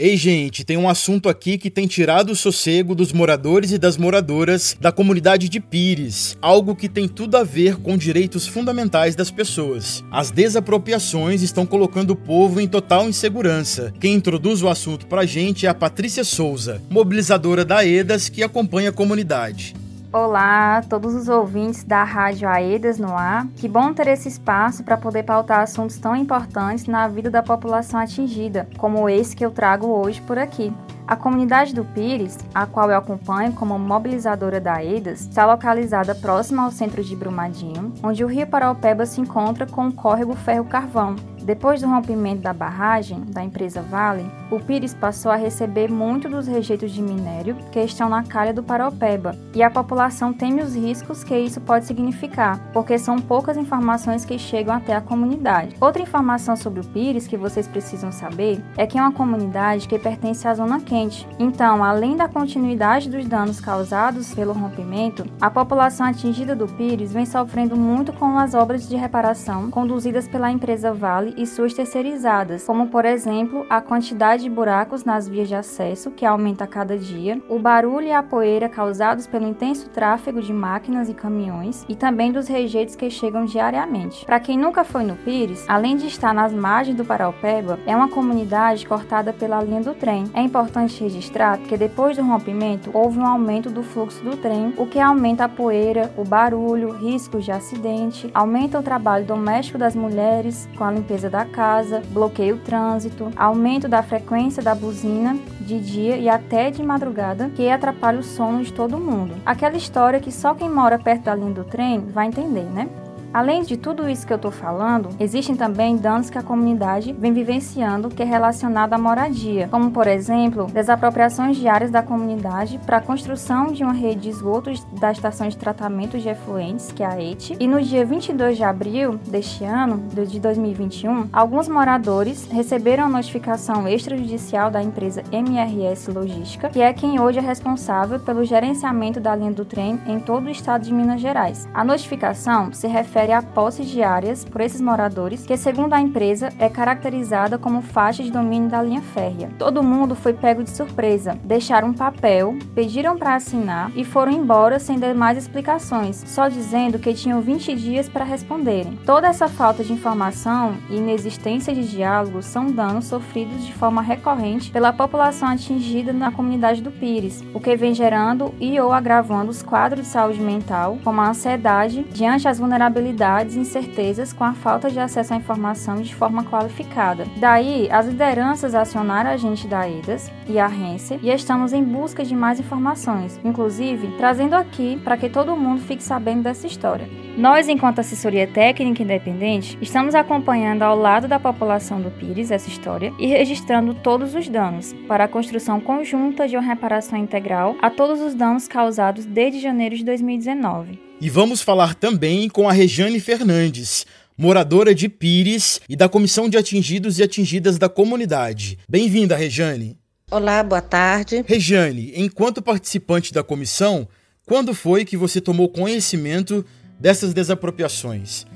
Ei, 0.00 0.16
gente, 0.16 0.64
tem 0.64 0.76
um 0.76 0.88
assunto 0.88 1.28
aqui 1.28 1.58
que 1.58 1.68
tem 1.68 1.88
tirado 1.88 2.30
o 2.30 2.36
sossego 2.36 2.94
dos 2.94 3.12
moradores 3.12 3.72
e 3.72 3.78
das 3.78 3.96
moradoras 3.96 4.76
da 4.80 4.92
comunidade 4.92 5.48
de 5.48 5.58
Pires, 5.58 6.38
algo 6.40 6.76
que 6.76 6.88
tem 6.88 7.08
tudo 7.08 7.36
a 7.36 7.42
ver 7.42 7.78
com 7.78 7.98
direitos 7.98 8.46
fundamentais 8.46 9.16
das 9.16 9.28
pessoas. 9.28 10.04
As 10.08 10.30
desapropriações 10.30 11.42
estão 11.42 11.66
colocando 11.66 12.12
o 12.12 12.16
povo 12.16 12.60
em 12.60 12.68
total 12.68 13.08
insegurança. 13.08 13.92
Quem 13.98 14.14
introduz 14.14 14.62
o 14.62 14.68
assunto 14.68 15.04
pra 15.04 15.26
gente 15.26 15.66
é 15.66 15.68
a 15.68 15.74
Patrícia 15.74 16.22
Souza, 16.22 16.80
mobilizadora 16.88 17.64
da 17.64 17.84
EDAS 17.84 18.28
que 18.28 18.44
acompanha 18.44 18.90
a 18.90 18.92
comunidade. 18.92 19.74
Olá, 20.20 20.82
todos 20.90 21.14
os 21.14 21.28
ouvintes 21.28 21.84
da 21.84 22.02
Rádio 22.02 22.48
Aedas 22.48 22.98
no 22.98 23.16
ar. 23.16 23.46
Que 23.54 23.68
bom 23.68 23.94
ter 23.94 24.08
esse 24.08 24.26
espaço 24.26 24.82
para 24.82 24.96
poder 24.96 25.22
pautar 25.22 25.60
assuntos 25.60 25.96
tão 25.96 26.16
importantes 26.16 26.86
na 26.86 27.06
vida 27.06 27.30
da 27.30 27.40
população 27.40 28.00
atingida, 28.00 28.68
como 28.78 29.08
esse 29.08 29.36
que 29.36 29.46
eu 29.46 29.52
trago 29.52 29.86
hoje 29.86 30.20
por 30.20 30.36
aqui. 30.36 30.74
A 31.08 31.16
comunidade 31.16 31.74
do 31.74 31.86
Pires, 31.86 32.36
a 32.54 32.66
qual 32.66 32.90
eu 32.90 32.98
acompanho 32.98 33.54
como 33.54 33.78
mobilizadora 33.78 34.60
da 34.60 34.74
AEDAS, 34.74 35.22
está 35.22 35.46
localizada 35.46 36.14
próxima 36.14 36.64
ao 36.64 36.70
centro 36.70 37.02
de 37.02 37.16
Brumadinho, 37.16 37.94
onde 38.02 38.22
o 38.22 38.26
rio 38.26 38.46
Paraupeba 38.46 39.06
se 39.06 39.18
encontra 39.18 39.64
com 39.64 39.88
o 39.88 39.92
córrego 39.92 40.36
Ferro 40.36 40.66
Carvão, 40.66 41.16
depois 41.48 41.80
do 41.80 41.88
rompimento 41.88 42.42
da 42.42 42.52
barragem 42.52 43.22
da 43.30 43.42
empresa 43.42 43.80
Vale, 43.80 44.30
o 44.50 44.60
Pires 44.60 44.92
passou 44.92 45.32
a 45.32 45.36
receber 45.36 45.90
muito 45.90 46.28
dos 46.28 46.46
rejeitos 46.46 46.92
de 46.92 47.00
minério 47.00 47.56
que 47.72 47.80
estão 47.80 48.06
na 48.06 48.22
calha 48.22 48.52
do 48.52 48.62
Paraupeba, 48.62 49.34
e 49.54 49.62
a 49.62 49.70
população 49.70 50.30
teme 50.30 50.62
os 50.62 50.74
riscos 50.74 51.24
que 51.24 51.34
isso 51.38 51.58
pode 51.58 51.86
significar, 51.86 52.58
porque 52.70 52.98
são 52.98 53.18
poucas 53.18 53.56
informações 53.56 54.26
que 54.26 54.38
chegam 54.38 54.74
até 54.74 54.94
a 54.94 55.00
comunidade. 55.00 55.74
Outra 55.80 56.02
informação 56.02 56.54
sobre 56.54 56.80
o 56.80 56.84
Pires 56.84 57.26
que 57.26 57.38
vocês 57.38 57.66
precisam 57.66 58.12
saber 58.12 58.62
é 58.76 58.86
que 58.86 58.98
é 58.98 59.00
uma 59.00 59.12
comunidade 59.12 59.88
que 59.88 59.98
pertence 59.98 60.46
à 60.46 60.52
zona 60.52 60.80
quente. 60.80 60.97
Então, 61.38 61.84
além 61.84 62.16
da 62.16 62.26
continuidade 62.26 63.08
dos 63.08 63.26
danos 63.26 63.60
causados 63.60 64.34
pelo 64.34 64.52
rompimento, 64.52 65.24
a 65.40 65.48
população 65.48 66.06
atingida 66.06 66.56
do 66.56 66.66
Pires 66.66 67.12
vem 67.12 67.24
sofrendo 67.24 67.76
muito 67.76 68.12
com 68.12 68.36
as 68.38 68.54
obras 68.54 68.88
de 68.88 68.96
reparação 68.96 69.70
conduzidas 69.70 70.26
pela 70.26 70.50
empresa 70.50 70.92
Vale 70.92 71.34
e 71.36 71.46
suas 71.46 71.72
terceirizadas, 71.72 72.64
como 72.64 72.88
por 72.88 73.04
exemplo 73.04 73.64
a 73.70 73.80
quantidade 73.80 74.42
de 74.42 74.50
buracos 74.50 75.04
nas 75.04 75.28
vias 75.28 75.46
de 75.46 75.54
acesso, 75.54 76.10
que 76.10 76.26
aumenta 76.26 76.64
a 76.64 76.66
cada 76.66 76.98
dia, 76.98 77.40
o 77.48 77.58
barulho 77.58 78.06
e 78.06 78.12
a 78.12 78.22
poeira 78.22 78.68
causados 78.68 79.26
pelo 79.26 79.46
intenso 79.46 79.88
tráfego 79.90 80.42
de 80.42 80.52
máquinas 80.52 81.08
e 81.08 81.14
caminhões 81.14 81.84
e 81.88 81.94
também 81.94 82.32
dos 82.32 82.48
rejeitos 82.48 82.96
que 82.96 83.10
chegam 83.10 83.44
diariamente. 83.44 84.24
Para 84.24 84.40
quem 84.40 84.58
nunca 84.58 84.84
foi 84.84 85.04
no 85.04 85.16
Pires, 85.16 85.64
além 85.68 85.96
de 85.96 86.06
estar 86.06 86.34
nas 86.34 86.52
margens 86.52 86.96
do 86.96 87.04
Paraupeba, 87.04 87.78
é 87.86 87.94
uma 87.94 88.08
comunidade 88.08 88.86
cortada 88.86 89.32
pela 89.32 89.62
linha 89.62 89.82
do 89.82 89.94
trem. 89.94 90.24
É 90.34 90.40
importante 90.40 90.87
importante 90.88 91.04
registrar 91.04 91.58
que 91.58 91.76
depois 91.76 92.16
do 92.16 92.22
rompimento 92.22 92.90
houve 92.94 93.18
um 93.18 93.26
aumento 93.26 93.70
do 93.70 93.82
fluxo 93.82 94.22
do 94.24 94.36
trem, 94.36 94.74
o 94.76 94.86
que 94.86 94.98
aumenta 94.98 95.44
a 95.44 95.48
poeira, 95.48 96.12
o 96.16 96.24
barulho, 96.24 96.92
riscos 96.92 97.44
de 97.44 97.52
acidente, 97.52 98.30
aumenta 98.34 98.78
o 98.78 98.82
trabalho 98.82 99.24
doméstico 99.24 99.78
das 99.78 99.94
mulheres 99.94 100.68
com 100.76 100.84
a 100.84 100.90
limpeza 100.90 101.28
da 101.28 101.44
casa, 101.44 102.02
bloqueia 102.10 102.54
o 102.54 102.58
trânsito, 102.58 103.30
aumento 103.36 103.88
da 103.88 104.02
frequência 104.02 104.62
da 104.62 104.74
buzina 104.74 105.36
de 105.60 105.78
dia 105.80 106.16
e 106.16 106.28
até 106.28 106.70
de 106.70 106.82
madrugada, 106.82 107.50
que 107.54 107.68
atrapalha 107.68 108.20
o 108.20 108.22
sono 108.22 108.62
de 108.62 108.72
todo 108.72 108.98
mundo. 108.98 109.34
Aquela 109.44 109.76
história 109.76 110.20
que 110.20 110.32
só 110.32 110.54
quem 110.54 110.70
mora 110.70 110.98
perto 110.98 111.24
da 111.24 111.34
linha 111.34 111.52
do 111.52 111.64
trem 111.64 112.00
vai 112.00 112.26
entender, 112.26 112.64
né? 112.64 112.88
Além 113.32 113.62
de 113.62 113.76
tudo 113.76 114.08
isso 114.08 114.26
que 114.26 114.32
eu 114.32 114.36
estou 114.36 114.50
falando, 114.50 115.10
existem 115.20 115.54
também 115.54 115.96
danos 115.96 116.30
que 116.30 116.38
a 116.38 116.42
comunidade 116.42 117.12
vem 117.12 117.32
vivenciando 117.32 118.08
que 118.08 118.22
é 118.22 118.24
relacionado 118.24 118.94
à 118.94 118.98
moradia, 118.98 119.68
como 119.68 119.90
por 119.90 120.06
exemplo, 120.06 120.66
desapropriações 120.66 121.56
diárias 121.56 121.90
da 121.90 122.02
comunidade 122.02 122.80
para 122.86 122.96
a 122.96 123.00
construção 123.00 123.66
de 123.66 123.84
uma 123.84 123.92
rede 123.92 124.22
de 124.22 124.28
esgotos 124.30 124.82
da 124.98 125.12
estação 125.12 125.48
de 125.48 125.56
tratamento 125.56 126.18
de 126.18 126.28
efluentes, 126.28 126.90
que 126.90 127.02
é 127.02 127.06
a 127.06 127.22
ET. 127.22 127.50
E 127.60 127.66
no 127.66 127.82
dia 127.82 128.04
22 128.04 128.56
de 128.56 128.64
abril 128.64 129.20
deste 129.26 129.64
ano, 129.64 129.98
de 130.08 130.40
2021, 130.40 131.28
alguns 131.32 131.68
moradores 131.68 132.48
receberam 132.50 133.04
a 133.04 133.08
notificação 133.08 133.86
extrajudicial 133.86 134.70
da 134.70 134.82
empresa 134.82 135.22
MRS 135.30 136.10
Logística, 136.10 136.70
que 136.70 136.80
é 136.80 136.92
quem 136.92 137.20
hoje 137.20 137.38
é 137.38 137.42
responsável 137.42 138.18
pelo 138.18 138.44
gerenciamento 138.44 139.20
da 139.20 139.36
linha 139.36 139.52
do 139.52 139.64
trem 139.64 140.00
em 140.06 140.18
todo 140.18 140.46
o 140.46 140.50
estado 140.50 140.84
de 140.84 140.94
Minas 140.94 141.20
Gerais. 141.20 141.68
A 141.74 141.84
notificação 141.84 142.72
se 142.72 142.86
refere 142.86 143.17
refere 143.18 143.32
a 143.32 143.42
posses 143.42 143.88
diárias 143.88 144.44
por 144.44 144.60
esses 144.60 144.80
moradores, 144.80 145.44
que, 145.44 145.56
segundo 145.56 145.92
a 145.92 146.00
empresa, 146.00 146.50
é 146.56 146.68
caracterizada 146.68 147.58
como 147.58 147.82
faixa 147.82 148.22
de 148.22 148.30
domínio 148.30 148.68
da 148.68 148.80
linha 148.80 149.02
férrea. 149.02 149.50
Todo 149.58 149.82
mundo 149.82 150.14
foi 150.14 150.32
pego 150.32 150.62
de 150.62 150.70
surpresa, 150.70 151.36
deixaram 151.42 151.88
um 151.88 151.92
papel, 151.92 152.56
pediram 152.76 153.18
para 153.18 153.34
assinar 153.34 153.90
e 153.96 154.04
foram 154.04 154.30
embora 154.30 154.78
sem 154.78 155.00
dar 155.00 155.14
mais 155.16 155.36
explicações, 155.36 156.22
só 156.26 156.48
dizendo 156.48 156.98
que 156.98 157.12
tinham 157.12 157.40
20 157.40 157.74
dias 157.74 158.08
para 158.08 158.24
responderem. 158.24 158.96
Toda 159.04 159.26
essa 159.26 159.48
falta 159.48 159.82
de 159.82 159.92
informação 159.92 160.74
e 160.88 160.96
inexistência 160.96 161.74
de 161.74 161.88
diálogo 161.88 162.40
são 162.40 162.70
danos 162.70 163.06
sofridos 163.06 163.66
de 163.66 163.72
forma 163.72 164.00
recorrente 164.00 164.70
pela 164.70 164.92
população 164.92 165.48
atingida 165.48 166.12
na 166.12 166.30
comunidade 166.30 166.80
do 166.80 166.92
Pires, 166.92 167.42
o 167.52 167.58
que 167.58 167.74
vem 167.74 167.94
gerando 167.94 168.54
e 168.60 168.78
ou 168.78 168.92
agravando 168.92 169.50
os 169.50 169.60
quadros 169.60 170.06
de 170.06 170.12
saúde 170.12 170.40
mental, 170.40 170.98
como 171.02 171.20
a 171.20 171.30
ansiedade 171.30 172.04
diante 172.12 172.46
as 172.46 172.60
vulnerabilidades 172.60 173.07
e 173.08 173.58
incertezas 173.58 174.32
com 174.32 174.44
a 174.44 174.54
falta 174.54 174.90
de 174.90 174.98
acesso 174.98 175.34
à 175.34 175.36
informação 175.36 176.00
de 176.00 176.14
forma 176.14 176.44
qualificada. 176.44 177.26
Daí, 177.36 177.88
as 177.90 178.06
lideranças 178.06 178.74
acionaram 178.74 179.30
a 179.30 179.36
gente 179.36 179.66
da 179.66 179.88
EDAS 179.88 180.30
e 180.46 180.58
a 180.58 180.66
Rense 180.66 181.18
e 181.22 181.30
estamos 181.30 181.72
em 181.72 181.82
busca 181.82 182.24
de 182.24 182.34
mais 182.34 182.60
informações, 182.60 183.38
inclusive 183.44 184.16
trazendo 184.16 184.54
aqui 184.54 185.00
para 185.02 185.16
que 185.16 185.28
todo 185.28 185.56
mundo 185.56 185.80
fique 185.80 186.02
sabendo 186.02 186.42
dessa 186.42 186.66
história. 186.66 187.08
Nós, 187.36 187.68
enquanto 187.68 188.00
assessoria 188.00 188.48
técnica 188.48 189.02
independente, 189.02 189.78
estamos 189.80 190.14
acompanhando 190.14 190.82
ao 190.82 190.98
lado 190.98 191.28
da 191.28 191.38
população 191.38 192.00
do 192.00 192.10
Pires 192.10 192.50
essa 192.50 192.68
história 192.68 193.12
e 193.18 193.26
registrando 193.26 193.94
todos 193.94 194.34
os 194.34 194.48
danos 194.48 194.92
para 195.06 195.24
a 195.24 195.28
construção 195.28 195.80
conjunta 195.80 196.48
de 196.48 196.56
uma 196.56 196.62
reparação 196.62 197.16
integral 197.16 197.76
a 197.80 197.90
todos 197.90 198.20
os 198.20 198.34
danos 198.34 198.66
causados 198.66 199.24
desde 199.24 199.60
janeiro 199.60 199.96
de 199.96 200.04
2019. 200.04 201.07
E 201.20 201.28
vamos 201.28 201.62
falar 201.62 201.96
também 201.96 202.48
com 202.48 202.68
a 202.68 202.72
Rejane 202.72 203.18
Fernandes, 203.18 204.06
moradora 204.36 204.94
de 204.94 205.08
Pires 205.08 205.80
e 205.88 205.96
da 205.96 206.08
Comissão 206.08 206.48
de 206.48 206.56
Atingidos 206.56 207.18
e 207.18 207.24
Atingidas 207.24 207.76
da 207.76 207.88
Comunidade. 207.88 208.78
Bem-vinda, 208.88 209.34
Rejane. 209.34 209.98
Olá, 210.30 210.62
boa 210.62 210.80
tarde. 210.80 211.44
Rejane, 211.44 212.12
enquanto 212.14 212.62
participante 212.62 213.32
da 213.32 213.42
comissão, 213.42 214.06
quando 214.46 214.72
foi 214.72 215.04
que 215.04 215.16
você 215.16 215.40
tomou 215.40 215.68
conhecimento 215.68 216.64
dessas 217.00 217.34
desapropriações? 217.34 218.46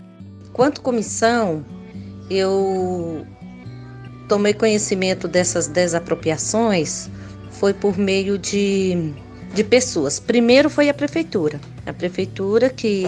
Quanto 0.53 0.83
comissão, 0.83 1.67
eu 2.31 3.27
tomei 4.29 4.55
conhecimento 4.55 5.27
dessas 5.27 5.67
desapropriações 5.67 7.11
foi 7.51 7.75
por 7.75 7.99
meio 7.99 8.39
de, 8.39 9.13
de 9.53 9.65
pessoas. 9.65 10.21
Primeiro 10.21 10.71
foi 10.71 10.89
a 10.89 10.95
prefeitura. 10.95 11.61
A 11.87 11.93
prefeitura 11.93 12.71
que 12.71 13.05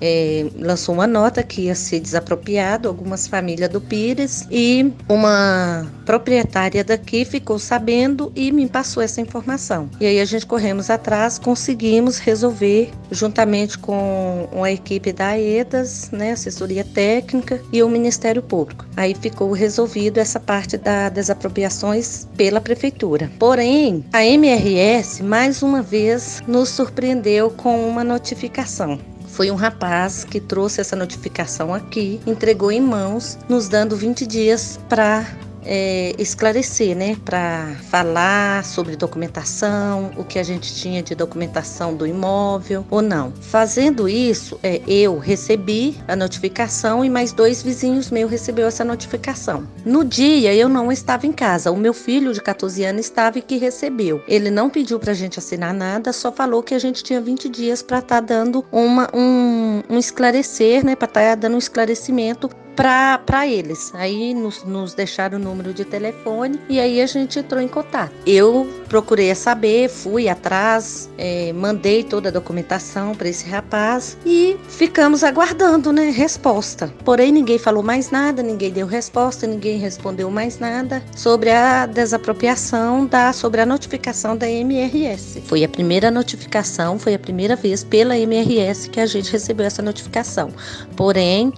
é, 0.00 0.46
lançou 0.56 0.94
uma 0.94 1.06
nota 1.06 1.42
que 1.42 1.62
ia 1.62 1.74
ser 1.74 2.00
desapropriado 2.00 2.88
algumas 2.88 3.26
famílias 3.26 3.68
do 3.68 3.80
Pires 3.80 4.46
e 4.50 4.92
uma 5.08 5.86
proprietária 6.04 6.82
daqui 6.84 7.24
ficou 7.24 7.58
sabendo 7.58 8.32
e 8.34 8.50
me 8.50 8.68
passou 8.68 9.02
essa 9.02 9.20
informação. 9.20 9.90
E 10.00 10.06
aí 10.06 10.20
a 10.20 10.24
gente 10.24 10.46
corremos 10.46 10.90
atrás, 10.90 11.38
conseguimos 11.38 12.18
resolver 12.18 12.90
juntamente 13.10 13.78
com 13.78 14.48
a 14.62 14.70
equipe 14.70 15.12
da 15.12 15.38
EDAS, 15.38 16.10
né, 16.10 16.32
assessoria 16.32 16.84
técnica 16.84 17.60
e 17.72 17.82
o 17.82 17.88
Ministério 17.88 18.42
Público. 18.42 18.86
Aí 18.96 19.14
ficou 19.14 19.52
resolvido 19.52 20.18
essa 20.18 20.40
parte 20.40 20.76
das 20.76 21.12
desapropriações 21.12 22.26
pela 22.36 22.60
prefeitura. 22.60 23.30
Porém, 23.38 24.04
a 24.12 24.24
MRS 24.24 25.22
mais 25.22 25.62
uma 25.62 25.82
vez 25.82 26.42
nos 26.46 26.68
surpreendeu 26.70 27.50
com 27.50 27.88
uma 27.88 28.04
notificação. 28.08 28.98
Foi 29.28 29.50
um 29.50 29.54
rapaz 29.54 30.24
que 30.24 30.40
trouxe 30.40 30.80
essa 30.80 30.96
notificação 30.96 31.72
aqui, 31.72 32.20
entregou 32.26 32.72
em 32.72 32.80
mãos, 32.80 33.38
nos 33.48 33.68
dando 33.68 33.94
20 33.94 34.26
dias 34.26 34.80
para 34.88 35.24
é, 35.68 36.14
esclarecer, 36.18 36.96
né, 36.96 37.16
para 37.24 37.76
falar 37.90 38.64
sobre 38.64 38.96
documentação, 38.96 40.10
o 40.16 40.24
que 40.24 40.38
a 40.38 40.42
gente 40.42 40.74
tinha 40.74 41.02
de 41.02 41.14
documentação 41.14 41.94
do 41.94 42.06
imóvel 42.06 42.86
ou 42.90 43.02
não. 43.02 43.32
Fazendo 43.42 44.08
isso, 44.08 44.58
é, 44.62 44.80
eu 44.88 45.18
recebi 45.18 45.98
a 46.08 46.16
notificação 46.16 47.04
e 47.04 47.10
mais 47.10 47.32
dois 47.32 47.62
vizinhos 47.62 48.10
meus 48.10 48.30
recebeu 48.30 48.66
essa 48.66 48.84
notificação. 48.84 49.68
No 49.84 50.04
dia 50.04 50.54
eu 50.54 50.68
não 50.68 50.90
estava 50.90 51.26
em 51.26 51.32
casa, 51.32 51.70
o 51.70 51.76
meu 51.76 51.92
filho 51.92 52.32
de 52.32 52.40
14 52.40 52.84
anos 52.84 53.04
estava 53.04 53.38
e 53.38 53.42
que 53.42 53.58
recebeu. 53.58 54.22
Ele 54.26 54.50
não 54.50 54.70
pediu 54.70 54.98
para 54.98 55.12
a 55.12 55.14
gente 55.14 55.38
assinar 55.38 55.74
nada, 55.74 56.12
só 56.12 56.32
falou 56.32 56.62
que 56.62 56.74
a 56.74 56.78
gente 56.78 57.04
tinha 57.04 57.20
20 57.20 57.48
dias 57.50 57.82
para 57.82 57.98
estar 57.98 58.16
tá 58.16 58.20
dando 58.20 58.64
uma, 58.72 59.10
um, 59.12 59.82
um 59.90 59.98
esclarecer, 59.98 60.84
né, 60.84 60.96
para 60.96 61.06
estar 61.06 61.20
tá 61.20 61.34
dando 61.34 61.56
um 61.56 61.58
esclarecimento 61.58 62.48
para 62.78 63.44
eles. 63.44 63.90
Aí 63.92 64.32
nos, 64.32 64.62
nos 64.62 64.94
deixaram 64.94 65.36
o 65.36 65.40
número 65.40 65.74
de 65.74 65.84
telefone 65.84 66.60
e 66.68 66.78
aí 66.78 67.00
a 67.00 67.06
gente 67.06 67.40
entrou 67.40 67.60
em 67.60 67.66
contato. 67.66 68.12
Eu 68.24 68.68
procurei 68.88 69.34
saber, 69.34 69.88
fui 69.88 70.28
atrás, 70.28 71.10
é, 71.18 71.52
mandei 71.52 72.04
toda 72.04 72.28
a 72.28 72.32
documentação 72.32 73.16
para 73.16 73.28
esse 73.28 73.48
rapaz 73.48 74.16
e 74.24 74.56
ficamos 74.68 75.24
aguardando, 75.24 75.92
né, 75.92 76.10
resposta. 76.10 76.92
Porém 77.04 77.32
ninguém 77.32 77.58
falou 77.58 77.82
mais 77.82 78.12
nada, 78.12 78.44
ninguém 78.44 78.70
deu 78.70 78.86
resposta, 78.86 79.44
ninguém 79.44 79.78
respondeu 79.78 80.30
mais 80.30 80.60
nada 80.60 81.02
sobre 81.16 81.50
a 81.50 81.84
desapropriação 81.84 83.06
da, 83.06 83.32
sobre 83.32 83.60
a 83.60 83.66
notificação 83.66 84.36
da 84.36 84.48
MRS. 84.48 85.40
Foi 85.46 85.64
a 85.64 85.68
primeira 85.68 86.12
notificação, 86.12 86.96
foi 86.96 87.14
a 87.14 87.18
primeira 87.18 87.56
vez 87.56 87.82
pela 87.82 88.16
MRS 88.16 88.88
que 88.88 89.00
a 89.00 89.06
gente 89.06 89.32
recebeu 89.32 89.66
essa 89.66 89.82
notificação. 89.82 90.52
Porém 90.94 91.52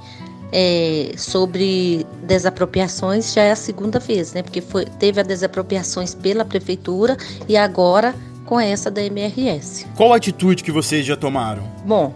é, 0.52 1.12
sobre 1.16 2.06
desapropriações 2.22 3.32
já 3.32 3.42
é 3.42 3.52
a 3.52 3.56
segunda 3.56 3.98
vez, 3.98 4.32
né? 4.32 4.42
Porque 4.42 4.60
foi, 4.60 4.84
teve 4.84 5.20
a 5.20 5.22
desapropriações 5.22 6.14
pela 6.14 6.44
prefeitura 6.44 7.16
e 7.48 7.56
agora 7.56 8.14
com 8.46 8.58
essa 8.58 8.90
da 8.90 9.02
MRS. 9.02 9.86
Qual 9.96 10.12
a 10.12 10.16
atitude 10.16 10.64
que 10.64 10.72
vocês 10.72 11.06
já 11.06 11.16
tomaram? 11.16 11.62
Bom, 11.84 12.12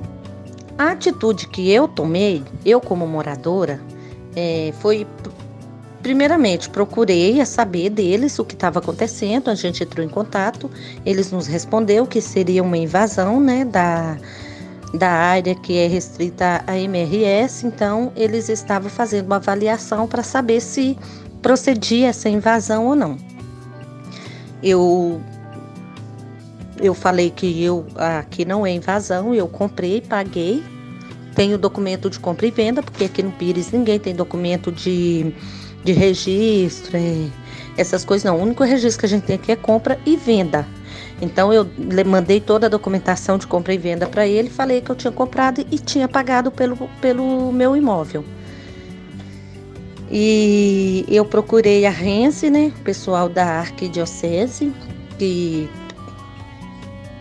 a 0.76 0.90
atitude 0.90 1.48
que 1.48 1.70
eu 1.70 1.86
tomei, 1.86 2.42
eu 2.64 2.80
como 2.80 3.06
moradora, 3.06 3.80
é, 4.34 4.72
foi 4.80 5.06
primeiramente 6.02 6.68
procurei 6.68 7.44
saber 7.46 7.88
deles 7.88 8.38
o 8.38 8.44
que 8.44 8.54
estava 8.54 8.78
acontecendo. 8.78 9.48
A 9.48 9.54
gente 9.54 9.82
entrou 9.82 10.04
em 10.04 10.08
contato, 10.08 10.70
eles 11.06 11.32
nos 11.32 11.46
respondeu 11.46 12.06
que 12.06 12.20
seria 12.20 12.62
uma 12.62 12.76
invasão, 12.76 13.40
né, 13.40 13.64
da 13.64 14.18
da 14.94 15.10
área 15.10 15.54
que 15.54 15.76
é 15.76 15.86
restrita 15.86 16.62
à 16.66 16.78
MRS, 16.78 17.66
então 17.66 18.12
eles 18.14 18.48
estavam 18.48 18.88
fazendo 18.88 19.26
uma 19.26 19.36
avaliação 19.36 20.06
para 20.06 20.22
saber 20.22 20.60
se 20.60 20.96
procedia 21.42 22.08
essa 22.08 22.28
invasão 22.28 22.86
ou 22.86 22.94
não. 22.94 23.18
Eu 24.62 25.20
eu 26.80 26.94
falei 26.94 27.30
que 27.30 27.62
eu 27.62 27.86
aqui 27.96 28.44
não 28.44 28.66
é 28.66 28.70
invasão, 28.70 29.34
eu 29.34 29.46
comprei, 29.48 30.00
paguei, 30.00 30.62
tenho 31.34 31.58
documento 31.58 32.08
de 32.08 32.18
compra 32.18 32.46
e 32.46 32.50
venda, 32.50 32.82
porque 32.82 33.04
aqui 33.04 33.22
no 33.22 33.32
Pires 33.32 33.72
ninguém 33.72 33.98
tem 33.98 34.14
documento 34.14 34.70
de, 34.70 35.32
de 35.82 35.92
registro, 35.92 36.96
é, 36.96 37.28
essas 37.76 38.04
coisas 38.04 38.24
não. 38.24 38.38
O 38.38 38.42
único 38.42 38.62
registro 38.64 39.00
que 39.00 39.06
a 39.06 39.08
gente 39.08 39.24
tem 39.24 39.36
aqui 39.36 39.52
é 39.52 39.56
compra 39.56 39.98
e 40.06 40.16
venda. 40.16 40.66
Então 41.20 41.52
eu 41.52 41.66
mandei 42.06 42.40
toda 42.40 42.66
a 42.66 42.68
documentação 42.68 43.38
de 43.38 43.46
compra 43.46 43.72
e 43.72 43.78
venda 43.78 44.06
para 44.06 44.26
ele, 44.26 44.50
falei 44.50 44.80
que 44.80 44.90
eu 44.90 44.96
tinha 44.96 45.12
comprado 45.12 45.64
e 45.70 45.78
tinha 45.78 46.08
pagado 46.08 46.50
pelo, 46.50 46.76
pelo 47.00 47.52
meu 47.52 47.76
imóvel. 47.76 48.24
E 50.10 51.04
eu 51.08 51.24
procurei 51.24 51.86
a 51.86 51.90
Rense, 51.90 52.50
né, 52.50 52.72
pessoal 52.84 53.28
da 53.28 53.60
Arquidiocese, 53.60 54.72
que 55.18 55.68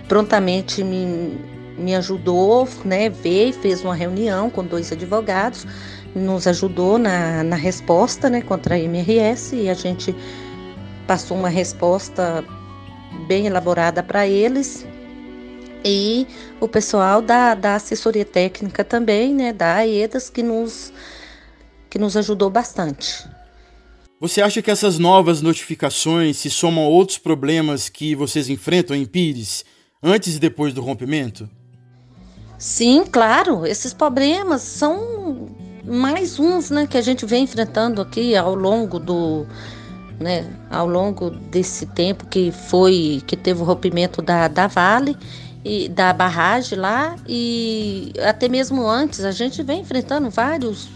prontamente 0.07 0.83
me, 0.83 1.37
me 1.77 1.95
ajudou, 1.95 2.67
né, 2.83 3.09
veio, 3.09 3.53
fez 3.53 3.83
uma 3.83 3.95
reunião 3.95 4.49
com 4.49 4.63
dois 4.63 4.91
advogados, 4.91 5.65
nos 6.13 6.45
ajudou 6.45 6.97
na, 6.97 7.43
na 7.43 7.55
resposta, 7.55 8.29
né, 8.29 8.41
contra 8.41 8.75
a 8.75 8.79
MRS 8.79 9.55
e 9.55 9.69
a 9.69 9.73
gente 9.73 10.15
passou 11.07 11.37
uma 11.37 11.49
resposta 11.49 12.43
bem 13.27 13.47
elaborada 13.47 14.03
para 14.03 14.27
eles 14.27 14.85
e 15.83 16.25
o 16.59 16.67
pessoal 16.67 17.21
da, 17.21 17.55
da 17.55 17.75
assessoria 17.75 18.25
técnica 18.25 18.83
também, 18.83 19.33
né, 19.33 19.51
da 19.51 19.75
AEDAS, 19.75 20.29
que 20.29 20.41
nos, 20.41 20.93
que 21.89 21.99
nos 21.99 22.15
ajudou 22.15 22.49
bastante. 22.49 23.27
Você 24.19 24.41
acha 24.41 24.61
que 24.61 24.71
essas 24.71 24.97
novas 24.97 25.41
notificações 25.41 26.37
se 26.37 26.49
somam 26.49 26.85
a 26.85 26.87
outros 26.87 27.17
problemas 27.17 27.89
que 27.89 28.15
vocês 28.15 28.49
enfrentam 28.49 28.95
em 28.95 29.05
Pires, 29.05 29.65
antes 30.01 30.37
e 30.37 30.39
depois 30.39 30.73
do 30.73 30.81
rompimento? 30.81 31.49
Sim, 32.57 33.03
claro. 33.03 33.65
Esses 33.65 33.93
problemas 33.93 34.61
são 34.61 35.49
mais 35.83 36.39
uns 36.39 36.69
né, 36.69 36.87
que 36.87 36.97
a 36.97 37.01
gente 37.01 37.25
vem 37.25 37.43
enfrentando 37.43 38.01
aqui 38.01 38.33
ao 38.35 38.55
longo 38.55 38.97
do. 38.99 39.45
Né, 40.19 40.45
ao 40.69 40.87
longo 40.87 41.31
desse 41.31 41.85
tempo 41.87 42.25
que 42.27 42.51
foi 42.51 43.21
que 43.25 43.35
teve 43.35 43.61
o 43.61 43.65
rompimento 43.65 44.21
da, 44.21 44.47
da 44.47 44.67
Vale 44.67 45.17
e 45.65 45.89
da 45.89 46.13
barragem 46.13 46.77
lá 46.77 47.15
e 47.27 48.13
até 48.23 48.47
mesmo 48.47 48.87
antes 48.87 49.25
a 49.25 49.31
gente 49.31 49.63
vem 49.63 49.81
enfrentando 49.81 50.29
vários 50.29 50.87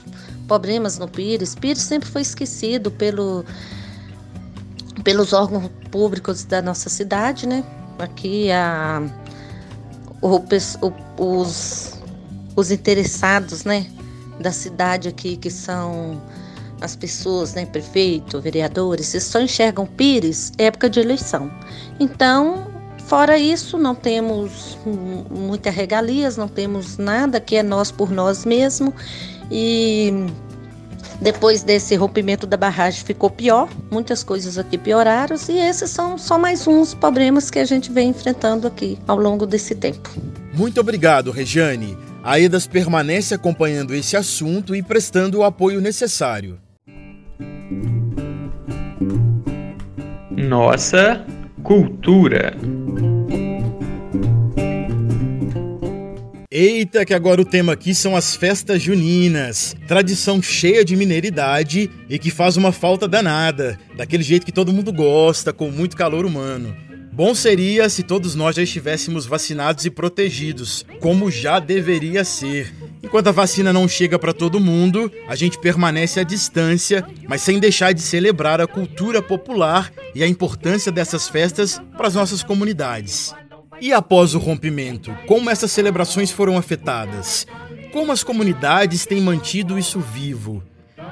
problemas 0.47 0.97
no 0.97 1.07
Pires. 1.07 1.53
Pires 1.53 1.83
sempre 1.83 2.09
foi 2.09 2.21
esquecido 2.21 2.89
pelo, 2.89 3.45
pelos 5.03 5.33
órgãos 5.33 5.69
públicos 5.91 6.43
da 6.45 6.61
nossa 6.61 6.89
cidade, 6.89 7.47
né? 7.47 7.63
Aqui 7.99 8.51
a, 8.51 9.03
o, 10.21 10.41
os, 11.17 11.93
os 12.55 12.71
interessados, 12.71 13.63
né? 13.63 13.87
Da 14.39 14.51
cidade 14.51 15.07
aqui, 15.07 15.35
que 15.35 15.49
são 15.49 16.21
as 16.81 16.95
pessoas, 16.95 17.53
né, 17.53 17.65
prefeito, 17.65 18.39
vereadores, 18.41 19.15
só 19.23 19.39
enxergam 19.39 19.85
Pires 19.85 20.51
época 20.57 20.89
de 20.89 20.99
eleição. 20.99 21.51
Então, 21.99 22.77
Fora 23.07 23.37
isso, 23.37 23.77
não 23.77 23.95
temos 23.95 24.77
muitas 25.31 25.73
regalias, 25.73 26.35
não 26.35 26.49
temos 26.49 26.97
nada 26.97 27.39
que 27.39 27.55
é 27.55 27.63
nós 27.63 27.89
por 27.89 28.11
nós 28.11 28.43
mesmos. 28.43 28.93
E 29.49 30.25
depois 31.21 31.63
desse 31.63 31.95
rompimento 31.95 32.45
da 32.45 32.57
barragem 32.57 33.05
ficou 33.05 33.29
pior, 33.29 33.69
muitas 33.89 34.25
coisas 34.25 34.57
aqui 34.57 34.77
pioraram 34.77 35.37
e 35.47 35.57
esses 35.57 35.89
são 35.89 36.17
só 36.17 36.37
mais 36.37 36.67
uns 36.67 36.93
problemas 36.93 37.49
que 37.49 37.59
a 37.59 37.65
gente 37.65 37.89
vem 37.93 38.09
enfrentando 38.09 38.67
aqui 38.67 38.99
ao 39.07 39.17
longo 39.17 39.45
desse 39.45 39.73
tempo. 39.73 40.09
Muito 40.53 40.81
obrigado, 40.81 41.31
Regiane. 41.31 41.97
A 42.21 42.37
EDAS 42.37 42.67
permanece 42.67 43.33
acompanhando 43.33 43.95
esse 43.95 44.17
assunto 44.17 44.75
e 44.75 44.83
prestando 44.83 45.39
o 45.39 45.43
apoio 45.45 45.79
necessário. 45.79 46.59
Nossa 50.37 51.25
cultura. 51.63 52.55
Eita, 56.51 57.03
que 57.03 57.13
agora 57.15 57.41
o 57.41 57.45
tema 57.45 57.73
aqui 57.73 57.95
são 57.95 58.15
as 58.15 58.35
festas 58.35 58.79
juninas. 58.79 59.75
Tradição 59.87 60.39
cheia 60.39 60.85
de 60.85 60.95
mineiridade 60.95 61.89
e 62.07 62.19
que 62.19 62.29
faz 62.29 62.55
uma 62.55 62.71
falta 62.71 63.07
danada, 63.07 63.79
daquele 63.95 64.21
jeito 64.21 64.45
que 64.45 64.51
todo 64.51 64.71
mundo 64.71 64.93
gosta, 64.93 65.51
com 65.51 65.71
muito 65.71 65.97
calor 65.97 66.23
humano. 66.23 66.75
Bom 67.11 67.33
seria 67.33 67.89
se 67.89 68.03
todos 68.03 68.35
nós 68.35 68.55
já 68.55 68.61
estivéssemos 68.61 69.25
vacinados 69.25 69.87
e 69.87 69.89
protegidos, 69.89 70.85
como 70.99 71.31
já 71.31 71.59
deveria 71.59 72.23
ser. 72.23 72.71
Enquanto 73.03 73.27
a 73.27 73.31
vacina 73.31 73.71
não 73.71 73.87
chega 73.87 74.17
para 74.17 74.33
todo 74.33 74.59
mundo, 74.59 75.11
a 75.27 75.35
gente 75.35 75.59
permanece 75.59 76.19
à 76.19 76.23
distância, 76.23 77.05
mas 77.27 77.41
sem 77.41 77.59
deixar 77.59 77.93
de 77.93 78.01
celebrar 78.01 78.59
a 78.59 78.67
cultura 78.67 79.21
popular 79.21 79.91
e 80.15 80.23
a 80.23 80.27
importância 80.27 80.91
dessas 80.91 81.29
festas 81.29 81.81
para 81.95 82.07
as 82.07 82.15
nossas 82.15 82.41
comunidades. 82.41 83.33
E 83.79 83.93
após 83.93 84.33
o 84.33 84.39
rompimento, 84.39 85.15
como 85.27 85.49
essas 85.49 85.71
celebrações 85.71 86.31
foram 86.31 86.57
afetadas? 86.57 87.45
Como 87.93 88.11
as 88.11 88.23
comunidades 88.23 89.05
têm 89.05 89.21
mantido 89.21 89.77
isso 89.77 89.99
vivo? 89.99 90.63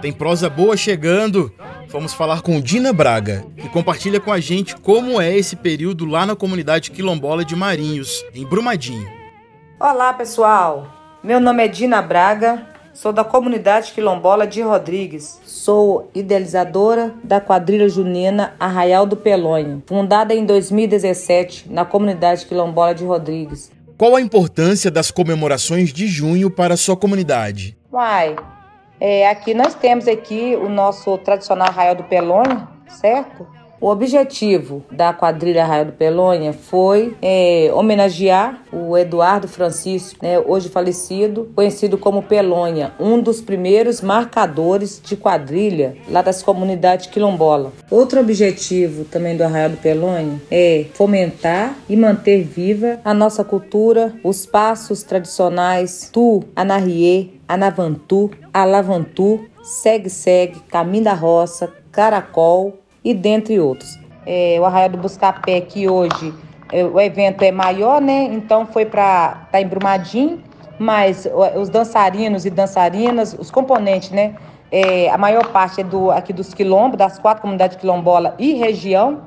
Tem 0.02 0.12
prosa 0.12 0.50
boa 0.50 0.76
chegando. 0.76 1.54
Vamos 1.90 2.14
falar 2.14 2.42
com 2.42 2.60
Dina 2.60 2.92
Braga, 2.92 3.46
que 3.56 3.70
compartilha 3.70 4.20
com 4.20 4.32
a 4.32 4.40
gente 4.40 4.76
como 4.78 5.22
é 5.22 5.36
esse 5.38 5.56
período 5.56 6.06
lá 6.06 6.26
na 6.26 6.36
comunidade 6.36 6.92
quilombola 6.92 7.46
de 7.46 7.56
Marinhos, 7.56 8.26
em 8.34 8.46
Brumadinho. 8.46 9.08
Olá, 9.80 10.14
pessoal. 10.14 11.05
Meu 11.26 11.40
nome 11.40 11.66
é 11.66 11.68
Dina 11.68 12.04
Braga, 12.04 12.68
Sou 12.94 13.12
da 13.12 13.24
comunidade 13.24 13.94
quilombola 13.94 14.46
de 14.46 14.62
Rodrigues. 14.62 15.42
Sou 15.44 16.08
idealizadora 16.14 17.16
da 17.24 17.42
quadrilha 17.42 17.90
junina 17.90 18.54
Arraial 18.60 19.08
do 19.08 19.18
Pelonha, 19.18 19.82
fundada 19.88 20.36
em 20.36 20.46
2017 20.46 21.66
na 21.68 21.84
comunidade 21.84 22.46
quilombola 22.46 22.94
de 22.94 23.04
Rodrigues. 23.04 23.72
Qual 23.98 24.16
a 24.16 24.22
importância 24.22 24.92
das 24.92 25.10
comemorações 25.10 25.92
de 25.92 26.06
junho 26.06 26.52
para 26.52 26.76
a 26.76 26.78
sua 26.78 26.96
comunidade? 26.96 27.76
Uai, 27.92 28.36
é, 29.02 29.28
aqui 29.28 29.56
nós 29.56 29.74
temos 29.74 30.08
aqui 30.08 30.56
o 30.56 30.70
nosso 30.70 31.18
tradicional 31.18 31.70
Arraial 31.70 31.96
do 31.96 32.04
Pelonha, 32.04 32.68
certo? 32.88 33.48
O 33.86 33.90
objetivo 33.90 34.84
da 34.90 35.14
quadrilha 35.14 35.64
Raio 35.64 35.86
do 35.86 35.92
Pelonha 35.92 36.52
foi 36.54 37.16
é, 37.22 37.70
homenagear 37.72 38.60
o 38.74 38.98
Eduardo 38.98 39.48
Francisco, 39.48 40.26
né, 40.26 40.40
hoje 40.40 40.70
falecido, 40.70 41.52
conhecido 41.56 41.96
como 41.96 42.24
Pelonha, 42.24 42.94
um 43.00 43.22
dos 43.22 43.42
primeiros 43.42 44.02
marcadores 44.02 45.00
de 45.06 45.16
quadrilha 45.16 45.96
lá 46.10 46.24
das 46.24 46.42
comunidades 46.42 47.06
quilombola. 47.06 47.74
Outro 47.92 48.20
objetivo 48.20 49.04
também 49.04 49.38
do 49.38 49.44
Arraial 49.44 49.70
do 49.70 49.78
Pelonha 49.78 50.42
é 50.50 50.88
fomentar 50.96 51.78
e 51.88 51.96
manter 51.96 52.42
viva 52.42 53.00
a 53.06 53.14
nossa 53.14 53.44
cultura, 53.44 54.16
os 54.24 54.48
passos 54.48 55.04
tradicionais 55.04 56.10
Tu, 56.12 56.44
Anarriê, 56.56 57.28
Anavantu, 57.48 58.32
Alavantu, 58.52 59.46
Segue 59.62 60.10
Segue, 60.10 60.60
Caminho 60.72 61.04
da 61.04 61.14
Roça, 61.14 61.72
Caracol, 61.92 62.80
e 63.06 63.14
dentre 63.14 63.60
outros. 63.60 64.00
É, 64.26 64.58
o 64.60 64.66
Arraial 64.66 64.90
do 64.90 64.98
Buscapé, 64.98 65.62
que 65.62 65.88
hoje 65.88 66.34
é, 66.72 66.84
o 66.84 67.00
evento 67.00 67.44
é 67.44 67.52
maior, 67.52 68.02
né? 68.02 68.24
Então 68.24 68.66
foi 68.66 68.86
para 68.86 69.48
tá 69.52 69.62
em 69.62 69.68
Brumadinho, 69.68 70.42
mas 70.80 71.28
os 71.56 71.70
dançarinos 71.70 72.44
e 72.46 72.50
dançarinas, 72.50 73.36
os 73.40 73.52
componentes, 73.52 74.10
né? 74.10 74.34
É, 74.72 75.10
a 75.12 75.18
maior 75.18 75.52
parte 75.52 75.82
é 75.82 75.84
do, 75.84 76.10
aqui 76.10 76.34
dos 76.34 76.54
quilombos, 76.54 76.98
das 76.98 77.20
quatro 77.20 77.42
comunidades 77.44 77.78
quilombola 77.78 78.36
e 78.40 78.56
região, 78.56 79.22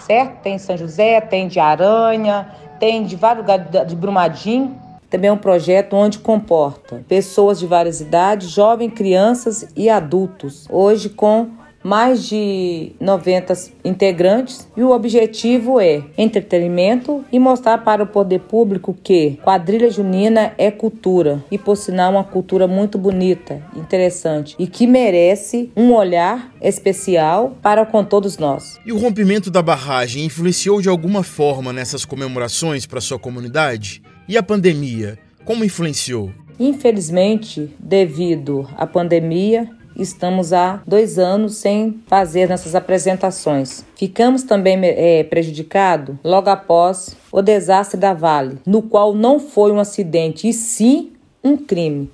certo? 0.00 0.42
Tem 0.42 0.58
São 0.58 0.76
José, 0.76 1.20
tem 1.20 1.46
de 1.46 1.60
Aranha, 1.60 2.52
tem 2.80 3.04
de 3.04 3.14
vários 3.14 3.42
lugares 3.42 3.66
de 3.86 3.94
Brumadinho. 3.94 4.76
Também 5.08 5.28
é 5.28 5.32
um 5.32 5.38
projeto 5.38 5.94
onde 5.94 6.18
comporta 6.18 7.04
pessoas 7.08 7.58
de 7.58 7.66
várias 7.66 8.00
idades, 8.00 8.50
jovens, 8.50 8.92
crianças 8.92 9.68
e 9.76 9.88
adultos. 9.88 10.66
Hoje 10.70 11.08
com 11.08 11.59
mais 11.82 12.24
de 12.28 12.92
90 13.00 13.54
integrantes 13.84 14.68
e 14.76 14.82
o 14.82 14.90
objetivo 14.90 15.80
é 15.80 16.02
entretenimento 16.16 17.24
e 17.32 17.38
mostrar 17.38 17.78
para 17.78 18.02
o 18.02 18.06
poder 18.06 18.40
público 18.40 18.96
que 19.02 19.38
quadrilha 19.42 19.90
junina 19.90 20.52
é 20.58 20.70
cultura 20.70 21.42
e 21.50 21.58
por 21.58 21.76
sinal 21.76 22.12
uma 22.12 22.24
cultura 22.24 22.66
muito 22.66 22.98
bonita, 22.98 23.62
interessante 23.74 24.54
e 24.58 24.66
que 24.66 24.86
merece 24.86 25.70
um 25.76 25.92
olhar 25.92 26.52
especial 26.60 27.56
para 27.62 27.86
com 27.86 28.04
todos 28.04 28.38
nós. 28.38 28.78
E 28.84 28.92
o 28.92 28.98
rompimento 28.98 29.50
da 29.50 29.62
barragem 29.62 30.24
influenciou 30.24 30.80
de 30.80 30.88
alguma 30.88 31.22
forma 31.22 31.72
nessas 31.72 32.04
comemorações 32.04 32.86
para 32.86 33.00
sua 33.00 33.18
comunidade? 33.18 34.02
E 34.28 34.36
a 34.36 34.42
pandemia, 34.42 35.18
como 35.44 35.64
influenciou? 35.64 36.30
Infelizmente, 36.58 37.74
devido 37.78 38.68
à 38.76 38.86
pandemia, 38.86 39.68
estamos 40.02 40.52
há 40.52 40.82
dois 40.86 41.18
anos 41.18 41.56
sem 41.56 42.00
fazer 42.06 42.48
nossas 42.48 42.74
apresentações. 42.74 43.84
Ficamos 43.96 44.42
também 44.42 44.78
é, 44.82 45.24
prejudicados 45.24 46.16
logo 46.24 46.48
após 46.50 47.16
o 47.30 47.42
desastre 47.42 47.98
da 47.98 48.14
Vale, 48.14 48.58
no 48.66 48.82
qual 48.82 49.14
não 49.14 49.38
foi 49.38 49.72
um 49.72 49.78
acidente 49.78 50.48
e 50.48 50.52
sim 50.52 51.12
um 51.42 51.56
crime. 51.56 52.10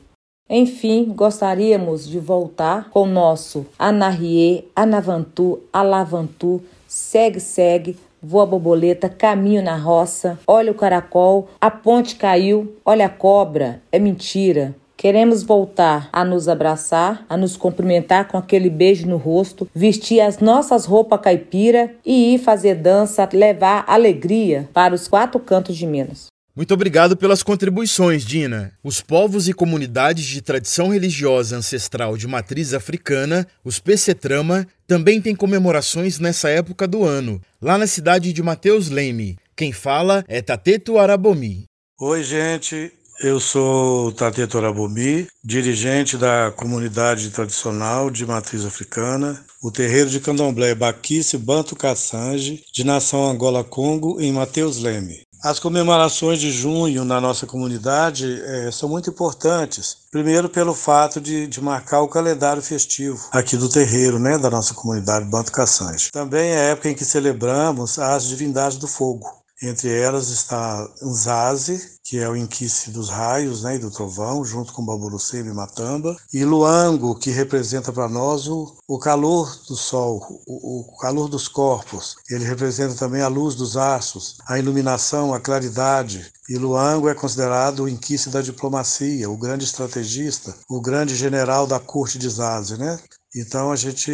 Enfim, 0.49 1.07
gostaríamos 1.07 2.09
de 2.09 2.21
voltar 2.21 2.91
com 2.91 3.03
o 3.03 3.07
nosso 3.07 3.67
Anarrie, 3.77 4.69
Anavantu, 4.77 5.61
Alavantu, 5.73 6.63
Segue 6.87 7.41
Segue, 7.41 7.97
Voa 8.23 8.47
borboleta, 8.47 9.09
caminho 9.09 9.63
na 9.63 9.77
roça, 9.77 10.39
olha 10.47 10.73
o 10.73 10.75
caracol, 10.75 11.49
a 11.61 11.71
ponte 11.71 12.17
caiu, 12.17 12.75
olha 12.85 13.07
a 13.07 13.11
cobra, 13.11 13.81
é 13.93 13.99
mentira. 13.99 14.75
Queremos 14.97 15.43
voltar 15.43 16.09
a 16.11 16.25
nos 16.25 16.49
abraçar, 16.49 17.27
a 17.29 17.37
nos 17.37 17.55
cumprimentar 17.55 18.29
com 18.29 18.39
aquele 18.39 18.71
beijo 18.71 19.07
no 19.07 19.19
rosto, 19.19 19.69
vestir 19.75 20.21
as 20.21 20.39
nossas 20.39 20.87
roupas 20.87 21.21
caipira 21.21 21.95
e 22.05 22.35
ir 22.35 22.39
fazer 22.39 22.77
dança, 22.77 23.29
levar 23.31 23.85
alegria 23.87 24.69
para 24.73 24.95
os 24.95 25.07
quatro 25.07 25.39
cantos 25.39 25.77
de 25.77 25.87
Minas. 25.87 26.29
Muito 26.57 26.73
obrigado 26.73 27.15
pelas 27.15 27.43
contribuições, 27.43 28.25
Dina. 28.25 28.73
Os 28.83 29.03
povos 29.03 29.47
e 29.47 29.53
comunidades 29.53 30.25
de 30.25 30.41
tradição 30.41 30.89
religiosa 30.89 31.59
ancestral 31.59 32.17
de 32.17 32.27
matriz 32.27 32.73
africana, 32.73 33.47
os 33.63 33.79
Pecetrama, 33.79 34.67
também 34.87 35.21
têm 35.21 35.37
comemorações 35.37 36.19
nessa 36.19 36.49
época 36.49 36.89
do 36.89 37.05
ano, 37.05 37.39
lá 37.61 37.77
na 37.77 37.87
cidade 37.87 38.33
de 38.33 38.43
Mateus 38.43 38.89
Leme. 38.89 39.37
Quem 39.55 39.71
fala 39.71 40.25
é 40.27 40.41
Tateto 40.41 40.99
Arabomi. 40.99 41.65
Oi, 42.01 42.25
gente. 42.25 42.91
Eu 43.19 43.41
sou 43.41 44.13
Tateto 44.13 44.59
Arabomi, 44.59 45.27
dirigente 45.43 46.19
da 46.19 46.53
comunidade 46.55 47.31
tradicional 47.31 48.11
de 48.11 48.27
matriz 48.27 48.63
africana, 48.63 49.43
o 49.63 49.71
terreiro 49.71 50.11
de 50.11 50.21
candomblé 50.21 50.75
Baquice 50.75 51.39
Banto 51.39 51.75
Kassange, 51.75 52.63
de 52.71 52.85
nação 52.85 53.27
Angola-Congo, 53.31 54.21
em 54.21 54.33
Mateus 54.33 54.79
Leme. 54.79 55.23
As 55.43 55.59
comemorações 55.59 56.41
de 56.41 56.51
junho 56.51 57.07
na 57.07 57.19
nossa 57.19 57.47
comunidade 57.47 58.39
é, 58.43 58.71
são 58.71 58.89
muito 58.89 59.09
importantes. 59.09 59.97
Primeiro, 60.11 60.49
pelo 60.51 60.75
fato 60.75 61.19
de, 61.19 61.47
de, 61.47 61.61
marcar 61.61 62.03
o 62.03 62.09
calendário 62.09 62.61
festivo 62.61 63.29
aqui 63.33 63.57
do 63.57 63.69
terreiro, 63.69 64.19
né, 64.19 64.37
da 64.37 64.51
nossa 64.51 64.75
comunidade 64.75 65.25
Banto 65.25 65.53
Caçange. 65.53 66.11
Também 66.11 66.51
é 66.51 66.59
a 66.59 66.71
época 66.71 66.91
em 66.91 66.95
que 66.95 67.05
celebramos 67.05 67.99
as 67.99 68.27
divindades 68.27 68.77
do 68.77 68.89
fogo. 68.89 69.27
Entre 69.63 69.91
elas 69.91 70.29
está 70.29 70.87
Nzaze, 71.03 71.97
que 72.05 72.19
é 72.19 72.29
o 72.29 72.37
Inquice 72.37 72.91
dos 72.91 73.09
Raios 73.09 73.63
né, 73.63 73.77
e 73.77 73.79
do 73.79 73.91
Trovão, 73.91 74.45
junto 74.45 74.73
com 74.73 74.85
Baburucema 74.85 75.51
e 75.51 75.55
Matamba, 75.55 76.17
e 76.33 76.45
Luango, 76.45 77.17
que 77.17 77.31
representa 77.31 77.93
para 77.93 78.09
nós 78.09 78.47
o, 78.47 78.77
o 78.87 78.99
calor 78.99 79.51
do 79.67 79.75
sol, 79.75 80.43
o, 80.47 80.81
o, 80.81 80.97
calor 80.99 81.29
dos 81.29 81.49
corpos. 81.49 82.17
Ele 82.31 82.45
representa 82.45 82.95
também 82.95 83.23
a 83.23 83.29
luz 83.29 83.55
dos 83.55 83.77
aços, 83.77 84.37
a 84.47 84.59
iluminação, 84.59 85.35
a 85.35 85.41
claridade. 85.41 86.31
E 86.49 86.57
Luango 86.57 87.09
é 87.09 87.15
considerado 87.15 87.81
o 87.81 87.89
Inquice 87.89 88.31
da 88.31 88.41
diplomacia, 88.41 89.29
o 89.29 89.37
grande 89.37 89.65
estrategista, 89.65 90.55
o 90.69 90.81
grande 90.81 91.17
general 91.17 91.67
da 91.67 91.81
corte 91.81 92.19
de 92.19 92.29
Zaze, 92.29 92.77
né? 92.77 93.01
Então 93.37 93.71
a 93.71 93.77
gente 93.77 94.11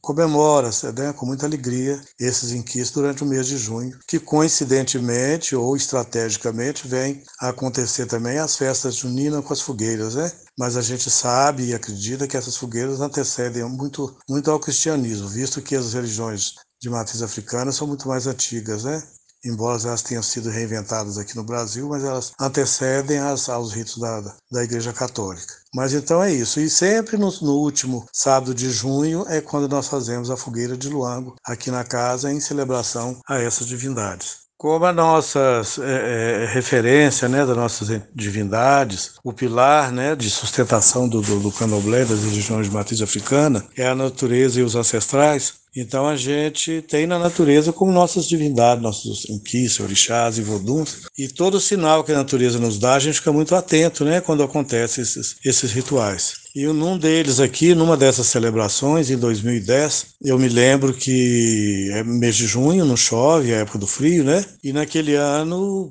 comemora 0.00 0.70
né, 0.96 1.12
com 1.12 1.26
muita 1.26 1.44
alegria 1.44 2.00
esses 2.20 2.52
inquisitos 2.52 2.92
durante 2.92 3.24
o 3.24 3.26
mês 3.26 3.48
de 3.48 3.58
junho, 3.58 3.98
que 4.06 4.20
coincidentemente 4.20 5.56
ou 5.56 5.74
estrategicamente 5.76 6.86
vem 6.86 7.24
a 7.40 7.48
acontecer 7.48 8.06
também 8.06 8.38
as 8.38 8.56
festas 8.56 8.94
juninas 8.94 9.44
com 9.44 9.52
as 9.52 9.60
fogueiras, 9.60 10.14
né? 10.14 10.30
Mas 10.56 10.76
a 10.76 10.82
gente 10.82 11.10
sabe 11.10 11.64
e 11.64 11.74
acredita 11.74 12.28
que 12.28 12.36
essas 12.36 12.56
fogueiras 12.56 13.00
antecedem 13.00 13.64
muito, 13.64 14.16
muito 14.28 14.50
ao 14.50 14.60
cristianismo, 14.60 15.28
visto 15.28 15.60
que 15.60 15.74
as 15.74 15.92
religiões 15.92 16.52
de 16.80 16.88
matriz 16.88 17.22
africana 17.22 17.72
são 17.72 17.88
muito 17.88 18.06
mais 18.06 18.28
antigas, 18.28 18.84
né? 18.84 19.02
Embora 19.44 19.80
elas 19.84 20.02
tenham 20.02 20.22
sido 20.22 20.50
reinventadas 20.50 21.18
aqui 21.18 21.36
no 21.36 21.44
Brasil, 21.44 21.88
mas 21.88 22.04
elas 22.04 22.32
antecedem 22.40 23.18
as, 23.18 23.48
aos 23.48 23.72
ritos 23.72 23.98
da, 23.98 24.20
da 24.50 24.64
Igreja 24.64 24.92
Católica. 24.92 25.54
Mas 25.74 25.92
então 25.92 26.22
é 26.22 26.32
isso. 26.32 26.60
E 26.60 26.70
sempre 26.70 27.16
no, 27.16 27.32
no, 27.42 27.54
último 27.56 28.06
sábado 28.12 28.54
de 28.54 28.70
junho 28.70 29.24
é 29.28 29.40
quando 29.40 29.68
nós 29.68 29.88
fazemos 29.88 30.30
a 30.30 30.36
fogueira 30.36 30.76
de 30.76 30.88
Luango 30.88 31.34
aqui 31.44 31.70
na 31.70 31.84
casa 31.84 32.32
em 32.32 32.40
celebração 32.40 33.18
a 33.28 33.40
essas 33.40 33.66
divindades. 33.66 34.44
Como 34.56 34.86
a 34.86 34.92
nossa 34.92 35.62
é, 35.80 36.44
é, 36.44 36.46
referência 36.46 37.28
né, 37.28 37.44
das 37.44 37.56
nossas 37.56 38.00
divindades, 38.14 39.14
o 39.22 39.32
pilar 39.32 39.92
né, 39.92 40.14
de 40.14 40.30
sustentação 40.30 41.08
do, 41.08 41.20
do, 41.20 41.40
do 41.40 41.52
candomblé 41.52 42.04
das 42.04 42.20
religiões 42.20 42.66
de 42.68 42.72
matriz 42.72 43.02
africana 43.02 43.66
é 43.76 43.86
a 43.86 43.94
natureza 43.94 44.60
e 44.60 44.62
os 44.62 44.76
ancestrais, 44.76 45.54
então 45.74 46.06
a 46.06 46.16
gente 46.16 46.82
tem 46.82 47.06
na 47.06 47.18
natureza 47.18 47.72
como 47.72 47.92
nossas 47.92 48.26
divindades, 48.26 48.82
nossos 48.82 49.28
inquis, 49.28 49.80
orixás 49.80 50.38
e 50.38 50.42
voduns, 50.42 51.02
e 51.18 51.28
todo 51.28 51.60
sinal 51.60 52.04
que 52.04 52.12
a 52.12 52.16
natureza 52.16 52.58
nos 52.58 52.78
dá, 52.78 52.94
a 52.94 52.98
gente 52.98 53.18
fica 53.18 53.32
muito 53.32 53.54
atento, 53.54 54.04
né, 54.04 54.20
quando 54.20 54.42
acontecem 54.42 55.02
esses, 55.02 55.36
esses 55.44 55.72
rituais. 55.72 56.44
E 56.54 56.66
num 56.66 56.96
deles 56.96 57.40
aqui, 57.40 57.74
numa 57.74 57.96
dessas 57.96 58.28
celebrações, 58.28 59.10
em 59.10 59.16
2010, 59.16 60.06
eu 60.22 60.38
me 60.38 60.48
lembro 60.48 60.94
que 60.94 61.90
é 61.92 62.04
mês 62.04 62.36
de 62.36 62.46
junho, 62.46 62.84
não 62.84 62.96
chove, 62.96 63.50
é 63.50 63.62
época 63.62 63.76
do 63.76 63.88
frio, 63.88 64.22
né? 64.22 64.44
E 64.62 64.72
naquele 64.72 65.16
ano, 65.16 65.90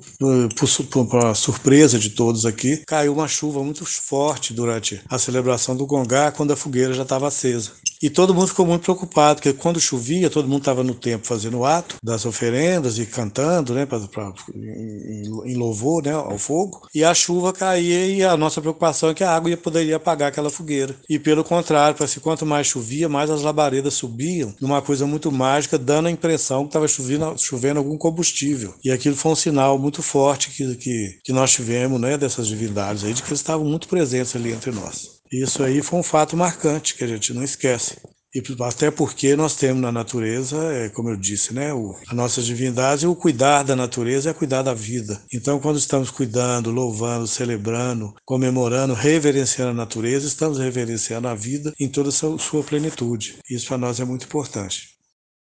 para 1.10 1.34
surpresa 1.34 1.98
de 1.98 2.08
todos 2.08 2.46
aqui, 2.46 2.82
caiu 2.86 3.12
uma 3.12 3.28
chuva 3.28 3.62
muito 3.62 3.84
forte 3.84 4.54
durante 4.54 5.02
a 5.06 5.18
celebração 5.18 5.76
do 5.76 5.84
Gongá, 5.84 6.32
quando 6.32 6.54
a 6.54 6.56
fogueira 6.56 6.94
já 6.94 7.02
estava 7.02 7.28
acesa. 7.28 7.72
E 8.04 8.10
todo 8.10 8.34
mundo 8.34 8.48
ficou 8.48 8.66
muito 8.66 8.82
preocupado, 8.82 9.36
porque 9.36 9.54
quando 9.54 9.80
chovia, 9.80 10.28
todo 10.28 10.46
mundo 10.46 10.58
estava 10.58 10.84
no 10.84 10.94
tempo 10.94 11.26
fazendo 11.26 11.60
o 11.60 11.64
ato 11.64 11.96
das 12.02 12.26
oferendas 12.26 12.98
e 12.98 13.06
cantando, 13.06 13.72
né, 13.72 13.86
pra, 13.86 13.98
pra, 14.00 14.30
em, 14.54 15.22
em, 15.22 15.54
louvor 15.54 16.04
né, 16.04 16.12
ao 16.12 16.36
fogo. 16.36 16.86
E 16.94 17.02
a 17.02 17.14
chuva 17.14 17.50
caía 17.50 18.06
e 18.06 18.22
a 18.22 18.36
nossa 18.36 18.60
preocupação 18.60 19.08
é 19.08 19.14
que 19.14 19.24
a 19.24 19.34
água 19.34 19.48
ia, 19.48 19.56
poderia 19.56 19.96
apagar 19.96 20.28
aquela 20.28 20.50
fogueira. 20.50 20.94
E 21.08 21.18
pelo 21.18 21.42
contrário, 21.42 21.96
que 21.96 22.20
quanto 22.20 22.44
mais 22.44 22.66
chovia, 22.66 23.08
mais 23.08 23.30
as 23.30 23.40
labaredas 23.40 23.94
subiam, 23.94 24.54
numa 24.60 24.82
coisa 24.82 25.06
muito 25.06 25.32
mágica, 25.32 25.78
dando 25.78 26.08
a 26.08 26.10
impressão 26.10 26.64
que 26.64 26.68
estava 26.68 26.86
chovendo, 26.86 27.34
chovendo 27.38 27.78
algum 27.78 27.96
combustível. 27.96 28.74
E 28.84 28.90
aquilo 28.90 29.16
foi 29.16 29.32
um 29.32 29.34
sinal 29.34 29.78
muito 29.78 30.02
forte 30.02 30.50
que, 30.50 30.74
que, 30.74 31.18
que 31.24 31.32
nós 31.32 31.52
tivemos 31.52 31.98
né, 31.98 32.18
dessas 32.18 32.48
divindades 32.48 33.02
aí, 33.02 33.14
de 33.14 33.22
que 33.22 33.30
eles 33.30 33.40
estavam 33.40 33.64
muito 33.64 33.88
presentes 33.88 34.36
ali 34.36 34.52
entre 34.52 34.72
nós. 34.72 35.13
Isso 35.42 35.64
aí 35.64 35.82
foi 35.82 35.98
um 35.98 36.02
fato 36.02 36.36
marcante 36.36 36.94
que 36.94 37.02
a 37.02 37.08
gente 37.08 37.34
não 37.34 37.42
esquece. 37.42 37.96
E 38.34 38.42
até 38.62 38.90
porque 38.90 39.36
nós 39.36 39.54
temos 39.54 39.80
na 39.80 39.92
natureza, 39.92 40.56
é, 40.72 40.88
como 40.88 41.08
eu 41.08 41.16
disse, 41.16 41.54
né, 41.54 41.70
a 42.08 42.14
nossa 42.14 42.42
divindade, 42.42 43.06
o 43.06 43.14
cuidar 43.14 43.62
da 43.62 43.76
natureza 43.76 44.30
é 44.30 44.34
cuidar 44.34 44.62
da 44.62 44.74
vida. 44.74 45.20
Então, 45.32 45.60
quando 45.60 45.78
estamos 45.78 46.10
cuidando, 46.10 46.72
louvando, 46.72 47.28
celebrando, 47.28 48.12
comemorando, 48.24 48.92
reverenciando 48.92 49.70
a 49.70 49.74
natureza, 49.74 50.26
estamos 50.26 50.58
reverenciando 50.58 51.28
a 51.28 51.34
vida 51.34 51.72
em 51.78 51.88
toda 51.88 52.08
a 52.08 52.38
sua 52.38 52.62
plenitude. 52.64 53.36
Isso 53.48 53.68
para 53.68 53.78
nós 53.78 54.00
é 54.00 54.04
muito 54.04 54.26
importante. 54.26 54.93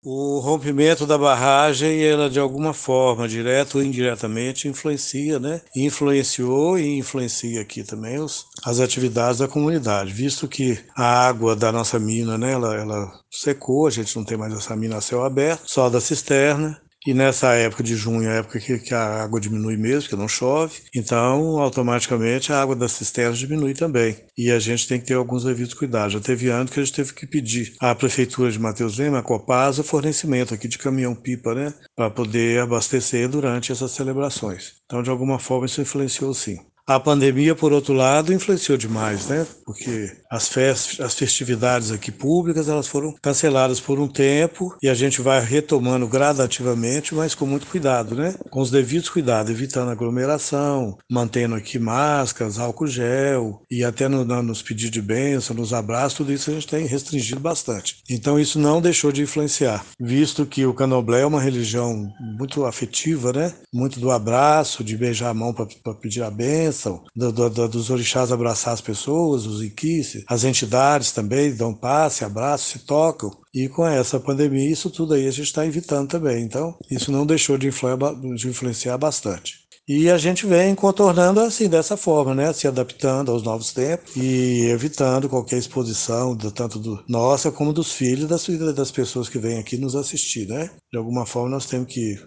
O 0.05 0.39
rompimento 0.39 1.05
da 1.05 1.19
barragem, 1.19 2.05
ela 2.05 2.31
de 2.31 2.39
alguma 2.39 2.73
forma, 2.73 3.27
direto 3.27 3.79
ou 3.79 3.85
indiretamente, 3.85 4.69
influencia, 4.69 5.41
né? 5.41 5.61
Influenciou 5.75 6.79
e 6.79 6.99
influencia 6.99 7.61
aqui 7.61 7.83
também 7.83 8.21
os, 8.21 8.47
as 8.65 8.79
atividades 8.79 9.39
da 9.41 9.49
comunidade, 9.49 10.13
visto 10.13 10.47
que 10.47 10.79
a 10.97 11.27
água 11.27 11.57
da 11.57 11.73
nossa 11.73 11.99
mina, 11.99 12.39
né, 12.39 12.53
ela, 12.53 12.77
ela 12.77 13.13
secou, 13.29 13.89
a 13.89 13.91
gente 13.91 14.15
não 14.17 14.25
tem 14.25 14.39
mais 14.39 14.55
essa 14.55 14.77
mina 14.77 14.99
a 14.99 15.01
céu 15.01 15.25
aberto, 15.25 15.63
só 15.67 15.91
da 15.91 16.01
cisterna, 16.01 16.81
e 17.07 17.15
nessa 17.15 17.55
época 17.55 17.83
de 17.83 17.97
junho, 17.97 18.29
é 18.29 18.39
época 18.39 18.59
que, 18.59 18.79
que, 18.79 18.95
a 18.95 19.23
água 19.23 19.41
diminui 19.41 19.77
mesmo, 19.77 20.09
que 20.09 20.17
não 20.17 20.29
chove, 20.29 20.83
então 20.95 21.59
automaticamente 21.59 22.53
a 22.53 22.61
água 22.61 22.75
das 22.75 22.93
cisternas 22.93 23.39
diminui 23.39 23.75
também. 23.75 24.17
E 24.37 24.51
a 24.51 24.59
gente 24.59 24.87
tem 24.87 25.01
que 25.01 25.07
ter 25.07 25.15
alguns 25.15 25.45
devidos 25.45 25.75
cuidados. 25.75 26.15
Já 26.15 26.21
teve 26.21 26.49
ano 26.49 26.69
que 26.69 26.81
a 26.81 26.85
gente 26.85 26.95
teve 26.95 27.13
que 27.13 27.27
pedir 27.27 27.75
à 27.81 27.95
prefeitura 27.95 28.51
de 28.51 28.59
Mateus 28.59 28.99
Lima, 28.99 29.21
a 29.21 29.23
Copasa, 29.23 29.83
fornecimento 29.83 30.53
aqui 30.53 30.69
de 30.69 30.79
caminhão-pipa, 30.79 31.55
né, 31.55 31.75
para 31.95 32.11
poder 32.11 32.61
abastecer 32.61 33.29
durante 33.29 33.73
essas 33.73 33.93
celebrações. 33.93 34.75
Então, 34.85 35.03
de 35.03 35.11
alguma 35.11 35.39
forma, 35.39 35.67
isso 35.67 35.81
influenciou 35.81 36.35
sim. 36.35 36.59
A 36.89 36.99
pandemia, 36.99 37.55
por 37.55 37.71
outro 37.71 37.93
lado, 37.93 38.33
influenciou 38.33 38.79
demais, 38.79 39.27
né? 39.27 39.47
Porque 39.63 40.11
as, 40.31 40.49
festas, 40.49 40.99
as 41.05 41.15
festividades 41.15 41.91
aqui 41.91 42.11
públicas, 42.11 42.67
elas 42.67 42.89
foram 42.89 43.15
canceladas 43.21 43.79
por 43.79 44.01
um 44.01 44.09
tempo 44.09 44.75
e 44.83 44.89
a 44.89 44.95
gente 44.95 45.21
vai 45.21 45.39
retomando 45.45 46.09
gradativamente, 46.09 47.15
mas 47.15 47.35
com 47.35 47.45
muito 47.45 47.67
cuidado, 47.67 48.15
né? 48.15 48.35
Com 48.49 48.63
os 48.63 48.71
devidos 48.71 49.11
cuidados, 49.11 49.53
evitando 49.53 49.91
aglomeração, 49.91 50.97
mantendo 51.11 51.57
aqui 51.57 51.79
máscaras, 51.79 52.59
álcool 52.59 52.87
gel 52.87 53.61
e 53.71 53.85
até 53.85 54.09
no, 54.09 54.25
no, 54.25 54.43
nos 54.43 54.63
pedidos 54.63 54.91
de 54.91 55.03
bênção, 55.03 55.55
nos 55.55 55.75
abraços, 55.75 56.17
tudo 56.17 56.33
isso 56.33 56.51
a 56.51 56.55
gente 56.55 56.67
tem 56.67 56.87
restringido 56.87 57.39
bastante. 57.39 57.97
Então 58.09 58.41
isso 58.41 58.59
não 58.59 58.81
deixou 58.81 59.13
de 59.13 59.21
influenciar, 59.21 59.85
visto 60.01 60.47
que 60.47 60.65
o 60.65 60.73
candomblé 60.73 61.21
é 61.21 61.27
uma 61.27 61.43
religião 61.43 62.11
muito 62.19 62.65
afetiva, 62.65 63.31
né? 63.31 63.53
Muito 63.75 64.01
do 64.01 64.11
abraço, 64.11 64.83
de 64.83 64.97
beijar 64.97 65.29
a 65.29 65.35
mão 65.35 65.53
para 65.53 65.67
pedir 66.01 66.23
a 66.23 66.31
bênção, 66.31 66.78
bênção 66.79 67.03
do, 67.15 67.33
do, 67.33 67.69
dos 67.69 67.91
orixás 67.91 68.31
abraçar 68.31 68.73
as 68.73 68.81
pessoas, 68.81 69.47
os 69.47 69.63
iquices, 69.63 70.25
as 70.29 70.45
entidades 70.45 71.11
também 71.11 71.53
dão 71.53 71.75
passe, 71.75 72.25
abraço, 72.25 72.71
se 72.71 72.79
tocam. 72.81 73.31
E 73.53 73.69
com 73.69 73.87
essa 73.87 74.21
pandemia, 74.21 74.71
isso 74.71 74.89
tudo 74.89 75.15
aí 75.15 75.27
a 75.27 75.31
gente 75.31 75.47
está 75.47 75.67
evitando 75.67 76.09
também. 76.09 76.45
Então, 76.45 76.77
isso 76.91 77.11
não 77.11 77.27
deixou 77.27 77.59
de 77.59 77.69
influenciar, 77.69 78.15
de 78.37 78.49
influenciar 78.49 78.99
bastante. 78.99 79.67
E 79.89 80.11
a 80.11 80.19
gente 80.19 80.47
vem 80.47 80.75
contornando 80.75 81.41
assim, 81.41 81.67
dessa 81.67 81.97
forma, 81.97 82.35
né? 82.35 82.53
Se 82.53 82.69
adaptando 82.69 83.33
aos 83.33 83.43
novos 83.43 83.73
tempos 83.73 84.15
e 84.15 84.67
evitando 84.67 85.31
qualquer 85.31 85.57
exposição, 85.57 86.37
tanto 86.37 86.79
do 86.79 87.03
nossa 87.09 87.51
como 87.51 87.73
dos 87.73 87.91
filhos 87.93 88.29
das, 88.29 88.47
das 88.75 88.91
pessoas 88.91 89.31
que 89.31 89.39
vêm 89.39 89.59
aqui 89.59 89.79
nos 89.79 89.97
assistir, 89.97 90.47
né? 90.47 90.71
De 90.93 90.99
alguma 90.99 91.25
forma 91.25 91.49
nós 91.49 91.65
temos 91.65 91.91
que 91.91 92.19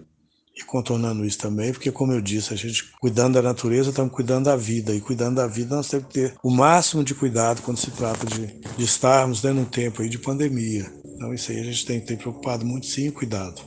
e 0.62 0.66
contornando 0.66 1.26
isso 1.26 1.38
também, 1.38 1.72
porque, 1.72 1.92
como 1.92 2.14
eu 2.14 2.22
disse, 2.22 2.54
a 2.54 2.58
gente 2.58 2.92
cuidando 3.00 3.36
da 3.36 3.42
natureza, 3.42 3.90
estamos 3.90 4.14
cuidando 4.14 4.46
da 4.46 4.56
vida, 4.56 4.94
e 4.94 5.02
cuidando 5.02 5.36
da 5.36 5.48
vida 5.48 5.76
nós 5.76 5.90
temos 5.90 6.08
que 6.08 6.14
ter 6.14 6.36
o 6.44 6.50
máximo 6.50 7.04
de 7.04 7.16
cuidado 7.16 7.62
quando 7.62 7.78
se 7.78 7.92
trata 7.92 8.26
de, 8.26 8.48
de 8.78 8.84
estarmos 8.84 9.44
né, 9.44 9.52
um 9.52 9.66
tempo 9.66 10.02
aí 10.02 10.10
de 10.10 10.18
pandemia. 10.18 10.92
Então, 11.16 11.34
isso 11.34 11.52
aí 11.52 11.60
a 11.60 11.64
gente 11.64 11.86
tem 11.86 12.00
que 12.00 12.08
ter 12.08 12.18
preocupado 12.18 12.66
muito, 12.66 12.86
sim, 12.86 13.12
cuidado. 13.12 13.62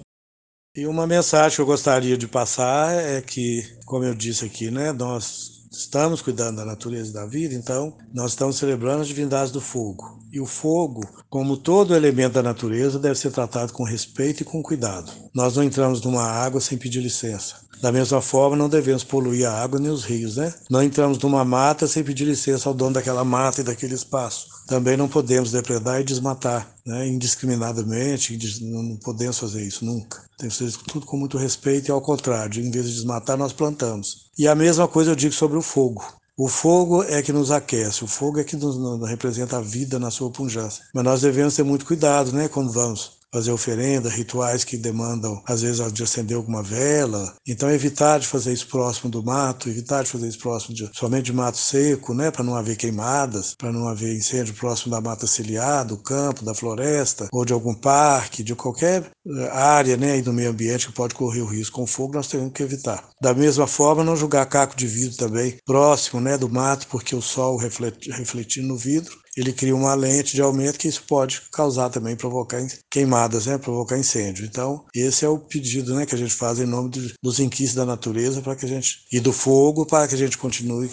E 0.77 0.87
uma 0.87 1.07
mensagem 1.07 1.55
que 1.55 1.63
eu 1.63 1.67
gostaria 1.67 2.17
de 2.17 2.27
passar 2.27 2.93
é 2.93 3.21
que, 3.21 3.63
como 3.87 4.05
eu 4.05 4.15
disse 4.15 4.45
aqui, 4.45 4.71
né, 4.71 4.93
nós 4.93 5.55
estamos 5.71 6.23
cuidando 6.23 6.57
da 6.57 6.65
natureza 6.65 7.11
e 7.11 7.15
da 7.15 7.27
vida, 7.27 7.55
então 7.55 7.97
nós 8.13 8.33
estamos 8.33 8.57
celebrando 8.57 9.03
as 9.03 9.09
divindades 9.09 9.53
do 9.53 9.61
fogo. 9.61 10.24
E 10.35 10.41
o 10.41 10.47
fogo, 10.47 11.07
como 11.31 11.57
todo 11.57 11.95
elemento 11.95 12.33
da 12.33 12.43
natureza, 12.43 12.99
deve 12.99 13.15
ser 13.15 13.31
tratado 13.31 13.73
com 13.73 13.85
respeito 13.85 14.41
e 14.41 14.45
com 14.45 14.61
cuidado. 14.61 15.13
Nós 15.33 15.55
não 15.55 15.63
entramos 15.63 16.03
numa 16.03 16.25
água 16.25 16.61
sem 16.61 16.77
pedir 16.77 17.01
licença. 17.01 17.55
Da 17.81 17.93
mesma 17.93 18.21
forma, 18.21 18.57
não 18.57 18.69
devemos 18.69 19.05
poluir 19.05 19.49
a 19.49 19.63
água 19.63 19.79
nem 19.79 19.93
os 19.93 20.03
rios, 20.03 20.37
né? 20.37 20.53
Não 20.69 20.83
entramos 20.83 21.19
numa 21.21 21.45
mata 21.45 21.87
sem 21.87 22.03
pedir 22.03 22.25
licença 22.25 22.69
ao 22.69 22.75
dono 22.75 22.95
daquela 22.95 23.25
mata 23.25 23.61
e 23.61 23.65
daquele 23.65 23.95
espaço. 23.95 24.49
Também 24.67 24.97
não 24.97 25.07
podemos 25.07 25.53
depredar 25.53 26.01
e 26.01 26.05
desmatar, 26.05 26.69
né? 26.85 27.07
Indiscriminadamente, 27.07 28.37
não 28.61 28.97
podemos 28.97 29.39
fazer 29.39 29.65
isso 29.65 29.85
nunca. 29.85 30.21
Tem 30.37 30.49
que 30.49 30.57
fazer 30.57 30.77
tudo 30.89 31.07
com 31.07 31.17
muito 31.17 31.39
respeito 31.39 31.91
e 31.91 31.93
ao 31.93 32.01
contrário, 32.01 32.61
em 32.61 32.73
vez 32.73 32.87
de 32.87 32.95
desmatar, 32.95 33.37
nós 33.37 33.53
plantamos. 33.53 34.31
E 34.37 34.49
a 34.49 34.55
mesma 34.57 34.89
coisa 34.89 35.13
eu 35.13 35.17
digo 35.17 35.33
sobre 35.33 35.57
o 35.57 35.63
fogo. 35.63 36.05
O 36.37 36.49
fogo 36.49 37.05
é 37.05 37.23
que 37.23 37.33
nos 37.33 37.53
aquece, 37.53 38.03
o 38.03 38.09
fogo 38.09 38.41
é 38.41 38.45
que 38.45 38.57
nos, 38.57 38.77
nos 38.77 39.09
representa 39.09 39.59
a 39.59 39.61
vida 39.61 40.01
na 40.01 40.11
sua 40.11 40.31
punjância. 40.33 40.85
Mas 40.93 41.05
nós 41.05 41.21
devemos 41.23 41.55
ter 41.55 41.63
muito 41.63 41.87
cuidado, 41.87 42.33
né, 42.33 42.49
quando 42.49 42.73
vamos 42.73 43.14
fazer 43.35 43.51
oferenda, 43.51 44.09
rituais 44.09 44.63
que 44.63 44.77
demandam, 44.77 45.43
às 45.45 45.63
vezes, 45.63 45.93
de 45.93 46.05
acender 46.05 46.37
alguma 46.37 46.63
vela. 46.63 47.35
Então, 47.45 47.69
evitar 47.69 48.21
de 48.21 48.29
fazer 48.29 48.53
isso 48.53 48.69
próximo 48.69 49.11
do 49.11 49.25
mato, 49.25 49.69
evitar 49.69 50.05
de 50.05 50.11
fazer 50.11 50.29
isso 50.29 50.39
próximo 50.39 50.73
de, 50.73 50.89
somente 50.93 51.25
de 51.25 51.33
mato 51.33 51.59
seco, 51.59 52.15
né, 52.15 52.31
para 52.31 52.45
não 52.45 52.55
haver 52.55 52.77
queimadas, 52.77 53.57
para 53.59 53.73
não 53.73 53.89
haver 53.89 54.15
incêndio 54.15 54.55
próximo 54.55 54.93
da 54.93 55.01
mata 55.01 55.27
ciliar, 55.27 55.85
do 55.85 55.97
campo, 55.97 56.45
da 56.45 56.55
floresta, 56.55 57.29
ou 57.33 57.45
de 57.45 57.53
algum 57.53 57.75
parque, 57.75 58.45
de 58.45 58.55
qualquer 58.55 59.11
eh, 59.27 59.49
área 59.51 59.97
né, 59.97 60.23
do 60.23 60.33
meio 60.33 60.51
ambiente 60.51 60.87
que 60.87 60.93
pode 60.93 61.17
correr 61.17 61.41
o 61.41 61.47
risco 61.47 61.81
com 61.81 61.89
fogo, 61.89 62.15
nós 62.15 62.29
temos 62.29 62.53
que 62.53 62.63
evitar. 62.63 63.09
Da 63.21 63.35
mesma 63.35 63.67
forma, 63.67 64.05
não 64.05 64.17
jogar 64.17 64.47
caco 64.47 64.77
de 64.77 64.87
vidro 64.87 65.17
também 65.17 65.57
próximo 65.67 66.21
né, 66.21 66.39
do 66.39 66.49
mato, 66.49 66.87
porque 66.87 67.17
o 67.17 67.23
sol 67.23 67.57
refletindo 67.57 68.69
no 68.69 68.77
vidro 68.77 69.24
ele 69.37 69.53
cria 69.53 69.75
uma 69.75 69.95
lente 69.95 70.35
de 70.35 70.43
aumento 70.43 70.79
que 70.79 70.89
isso 70.89 71.03
pode 71.07 71.43
causar 71.53 71.91
também, 71.91 72.17
provocar 72.17 72.65
queimadas, 72.91 73.47
né, 73.47 73.59
provocar 73.59 73.99
incêndio. 73.99 74.45
Então, 74.45 74.85
esse 74.95 75.25
é 75.25 75.29
o 75.29 75.39
pedido 75.39 75.95
né, 75.95 76.07
que 76.07 76.15
a 76.15 76.19
gente 76.19 76.35
faz 76.35 76.61
em 76.61 76.67
nome 76.67 76.91
dos 77.23 77.41
inquisitos 77.41 77.75
da 77.75 77.85
natureza 77.85 78.41
para 78.41 78.57
que 78.57 78.65
a 78.65 78.69
gente 78.69 79.05
e 79.13 79.21
do 79.21 79.33
fogo 79.33 79.87
para 79.87 80.07
que 80.07 80.15
a 80.15 80.19
gente 80.19 80.39
continue 80.39 80.91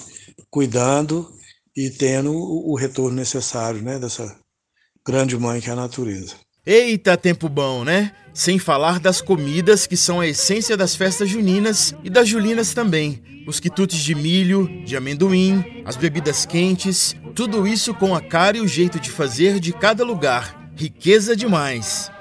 cuidando 0.49 1.31
e 1.75 1.89
tendo 1.89 2.33
o, 2.33 2.71
o 2.71 2.75
retorno 2.75 3.15
necessário 3.15 3.81
né, 3.81 3.99
dessa 3.99 4.35
grande 5.05 5.37
mãe 5.37 5.61
que 5.61 5.69
é 5.69 5.73
a 5.73 5.75
natureza. 5.75 6.35
Eita, 6.65 7.17
tempo 7.17 7.49
bom, 7.49 7.83
né? 7.83 8.11
Sem 8.33 8.59
falar 8.59 8.99
das 8.99 9.19
comidas 9.19 9.87
que 9.87 9.97
são 9.97 10.19
a 10.19 10.27
essência 10.27 10.77
das 10.77 10.95
festas 10.95 11.27
juninas 11.27 11.95
e 12.03 12.09
das 12.09 12.29
julinas 12.29 12.73
também. 12.73 13.21
Os 13.47 13.59
quitutes 13.59 13.99
de 13.99 14.13
milho, 14.13 14.83
de 14.85 14.95
amendoim, 14.95 15.83
as 15.85 15.95
bebidas 15.95 16.45
quentes, 16.45 17.15
tudo 17.33 17.65
isso 17.67 17.93
com 17.93 18.15
a 18.15 18.21
cara 18.21 18.57
e 18.57 18.61
o 18.61 18.67
jeito 18.67 18.99
de 18.99 19.09
fazer 19.09 19.59
de 19.59 19.73
cada 19.73 20.03
lugar. 20.03 20.71
Riqueza 20.75 21.35
demais. 21.35 22.11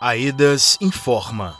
Aedas 0.00 0.78
informa. 0.80 1.56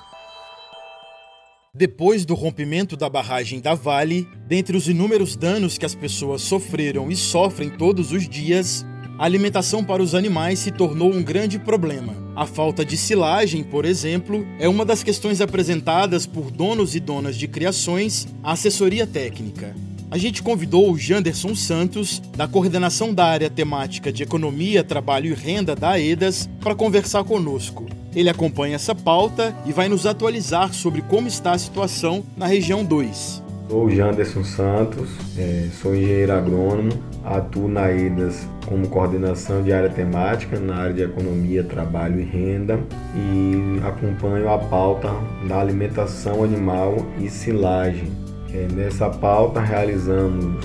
Depois 1.74 2.24
do 2.24 2.34
rompimento 2.34 2.96
da 2.96 3.08
barragem 3.08 3.60
da 3.60 3.74
Vale, 3.74 4.26
dentre 4.46 4.76
os 4.76 4.88
inúmeros 4.88 5.36
danos 5.36 5.76
que 5.76 5.86
as 5.86 5.94
pessoas 5.94 6.42
sofreram 6.42 7.10
e 7.10 7.16
sofrem 7.16 7.70
todos 7.70 8.12
os 8.12 8.28
dias, 8.28 8.84
a 9.18 9.24
alimentação 9.24 9.84
para 9.84 10.02
os 10.02 10.14
animais 10.14 10.58
se 10.58 10.70
tornou 10.70 11.12
um 11.12 11.22
grande 11.22 11.58
problema. 11.58 12.27
A 12.38 12.46
falta 12.46 12.84
de 12.84 12.96
silagem, 12.96 13.64
por 13.64 13.84
exemplo, 13.84 14.46
é 14.60 14.68
uma 14.68 14.84
das 14.84 15.02
questões 15.02 15.40
apresentadas 15.40 16.24
por 16.24 16.52
donos 16.52 16.94
e 16.94 17.00
donas 17.00 17.34
de 17.34 17.48
criações 17.48 18.28
à 18.44 18.52
assessoria 18.52 19.08
técnica. 19.08 19.74
A 20.08 20.16
gente 20.16 20.40
convidou 20.40 20.92
o 20.92 20.96
Janderson 20.96 21.56
Santos, 21.56 22.22
da 22.36 22.46
coordenação 22.46 23.12
da 23.12 23.24
área 23.24 23.50
temática 23.50 24.12
de 24.12 24.22
Economia, 24.22 24.84
Trabalho 24.84 25.32
e 25.32 25.34
Renda 25.34 25.74
da 25.74 25.90
AEDAS, 25.90 26.48
para 26.60 26.76
conversar 26.76 27.24
conosco. 27.24 27.86
Ele 28.14 28.30
acompanha 28.30 28.76
essa 28.76 28.94
pauta 28.94 29.52
e 29.66 29.72
vai 29.72 29.88
nos 29.88 30.06
atualizar 30.06 30.72
sobre 30.72 31.02
como 31.02 31.26
está 31.26 31.54
a 31.54 31.58
situação 31.58 32.22
na 32.36 32.46
região 32.46 32.84
2. 32.84 33.42
Sou 33.68 33.86
o 33.86 33.90
Janderson 33.90 34.44
Santos, 34.44 35.10
é, 35.36 35.66
sou 35.82 35.92
engenheiro 35.92 36.32
agrônomo, 36.32 36.92
atuo 37.24 37.68
na 37.68 37.90
EDAS 37.90 38.48
como 38.66 38.88
coordenação 38.88 39.62
de 39.62 39.72
área 39.72 39.88
temática 39.88 40.58
na 40.58 40.76
área 40.76 40.94
de 40.94 41.02
economia, 41.02 41.64
trabalho 41.64 42.20
e 42.20 42.24
renda 42.24 42.78
e 43.14 43.80
acompanho 43.86 44.48
a 44.48 44.58
pauta 44.58 45.08
da 45.48 45.60
alimentação 45.60 46.42
animal 46.42 46.96
e 47.18 47.28
silagem. 47.28 48.10
É, 48.52 48.66
nessa 48.72 49.10
pauta 49.10 49.60
realizamos 49.60 50.64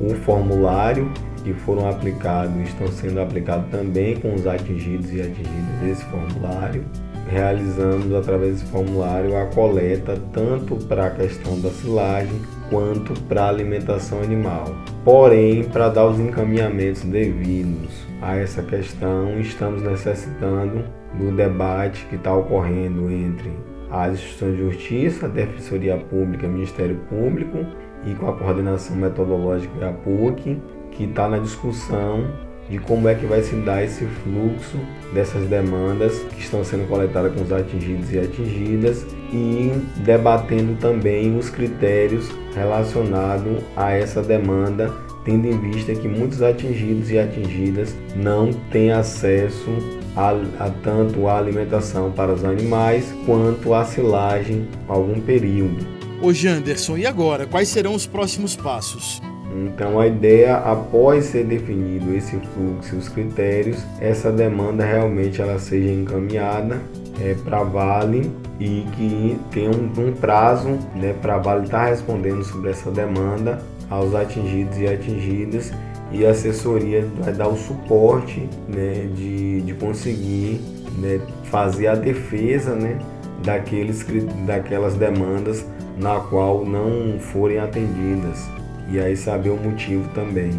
um 0.00 0.14
formulário 0.16 1.10
que 1.44 1.52
foram 1.52 1.88
aplicados, 1.88 2.54
estão 2.68 2.88
sendo 2.88 3.20
aplicados 3.20 3.70
também 3.70 4.16
com 4.16 4.34
os 4.34 4.46
atingidos 4.46 5.12
e 5.12 5.20
atingidas 5.20 5.80
desse 5.80 6.04
formulário 6.04 6.84
realizamos 7.30 8.12
através 8.12 8.54
desse 8.54 8.66
formulário 8.66 9.36
a 9.36 9.46
coleta 9.46 10.20
tanto 10.32 10.76
para 10.86 11.06
a 11.06 11.10
questão 11.10 11.60
da 11.60 11.70
silagem 11.70 12.40
quanto 12.68 13.18
para 13.22 13.44
a 13.44 13.48
alimentação 13.48 14.20
animal. 14.20 14.74
Porém, 15.04 15.64
para 15.64 15.88
dar 15.88 16.06
os 16.06 16.20
encaminhamentos 16.20 17.02
devidos 17.02 18.06
a 18.20 18.36
essa 18.36 18.62
questão, 18.62 19.40
estamos 19.40 19.82
necessitando 19.82 20.84
do 21.14 21.34
debate 21.34 22.04
que 22.06 22.16
está 22.16 22.34
ocorrendo 22.34 23.10
entre 23.10 23.50
as 23.90 24.12
instituições 24.12 24.56
de 24.56 24.62
justiça, 24.62 25.26
a 25.26 25.28
Defensoria 25.28 25.96
Pública, 25.96 26.46
Ministério 26.46 26.96
Público 27.08 27.64
e 28.04 28.14
com 28.14 28.28
a 28.28 28.32
coordenação 28.34 28.94
metodológica 28.94 29.74
da 29.80 29.90
PUC, 29.90 30.60
que 30.92 31.04
está 31.04 31.28
na 31.28 31.38
discussão 31.38 32.30
de 32.68 32.78
como 32.78 33.08
é 33.08 33.14
que 33.14 33.26
vai 33.26 33.42
se 33.42 33.56
dar 33.56 33.82
esse 33.82 34.04
fluxo 34.04 34.78
dessas 35.14 35.48
demandas 35.48 36.18
que 36.24 36.40
estão 36.40 36.62
sendo 36.62 36.86
coletadas 36.86 37.34
com 37.34 37.42
os 37.42 37.52
atingidos 37.52 38.12
e 38.12 38.18
atingidas 38.18 39.04
e 39.32 39.72
debatendo 39.98 40.74
também 40.80 41.36
os 41.36 41.48
critérios 41.48 42.28
relacionados 42.54 43.62
a 43.76 43.92
essa 43.92 44.22
demanda, 44.22 44.92
tendo 45.24 45.46
em 45.46 45.58
vista 45.70 45.94
que 45.94 46.08
muitos 46.08 46.42
atingidos 46.42 47.10
e 47.10 47.18
atingidas 47.18 47.94
não 48.16 48.52
têm 48.70 48.90
acesso 48.90 49.70
a, 50.16 50.30
a 50.58 50.70
tanto 50.82 51.26
a 51.28 51.38
alimentação 51.38 52.10
para 52.10 52.32
os 52.32 52.44
animais 52.44 53.14
quanto 53.26 53.74
a 53.74 53.84
silagem 53.84 54.66
por 54.86 54.94
algum 54.94 55.20
período. 55.20 55.86
Ô 56.22 56.32
Janderson, 56.32 56.98
e 56.98 57.06
agora? 57.06 57.46
Quais 57.46 57.68
serão 57.68 57.94
os 57.94 58.06
próximos 58.06 58.56
passos? 58.56 59.22
Então 59.52 59.98
a 59.98 60.06
ideia, 60.06 60.56
após 60.56 61.24
ser 61.26 61.44
definido 61.44 62.14
esse 62.14 62.36
fluxo 62.36 62.94
e 62.94 62.98
os 62.98 63.08
critérios, 63.08 63.78
essa 64.00 64.30
demanda 64.30 64.84
realmente 64.84 65.40
ela 65.40 65.58
seja 65.58 65.90
encaminhada 65.90 66.80
é, 67.20 67.34
para 67.44 67.62
Vale 67.62 68.30
e 68.58 68.86
que 68.96 69.38
tenha 69.50 69.70
um, 69.70 70.08
um 70.08 70.12
prazo 70.12 70.78
né, 70.94 71.14
para 71.20 71.38
Vale 71.38 71.64
estar 71.64 71.84
tá 71.84 71.90
respondendo 71.90 72.42
sobre 72.44 72.70
essa 72.70 72.90
demanda 72.90 73.62
aos 73.88 74.14
atingidos 74.14 74.78
e 74.78 74.86
atingidas 74.86 75.72
e 76.12 76.26
a 76.26 76.30
assessoria 76.30 77.06
vai 77.20 77.32
dar 77.32 77.48
o 77.48 77.56
suporte 77.56 78.48
né, 78.68 79.08
de, 79.14 79.60
de 79.62 79.74
conseguir 79.74 80.60
né, 80.98 81.20
fazer 81.44 81.86
a 81.86 81.94
defesa 81.94 82.74
né, 82.74 82.98
daqueles, 83.44 84.04
daquelas 84.46 84.94
demandas 84.94 85.64
na 85.96 86.18
qual 86.20 86.64
não 86.64 87.18
forem 87.20 87.58
atendidas 87.58 88.48
e 88.88 88.98
aí 88.98 89.16
saber 89.16 89.50
o 89.50 89.56
motivo 89.56 90.08
também. 90.14 90.50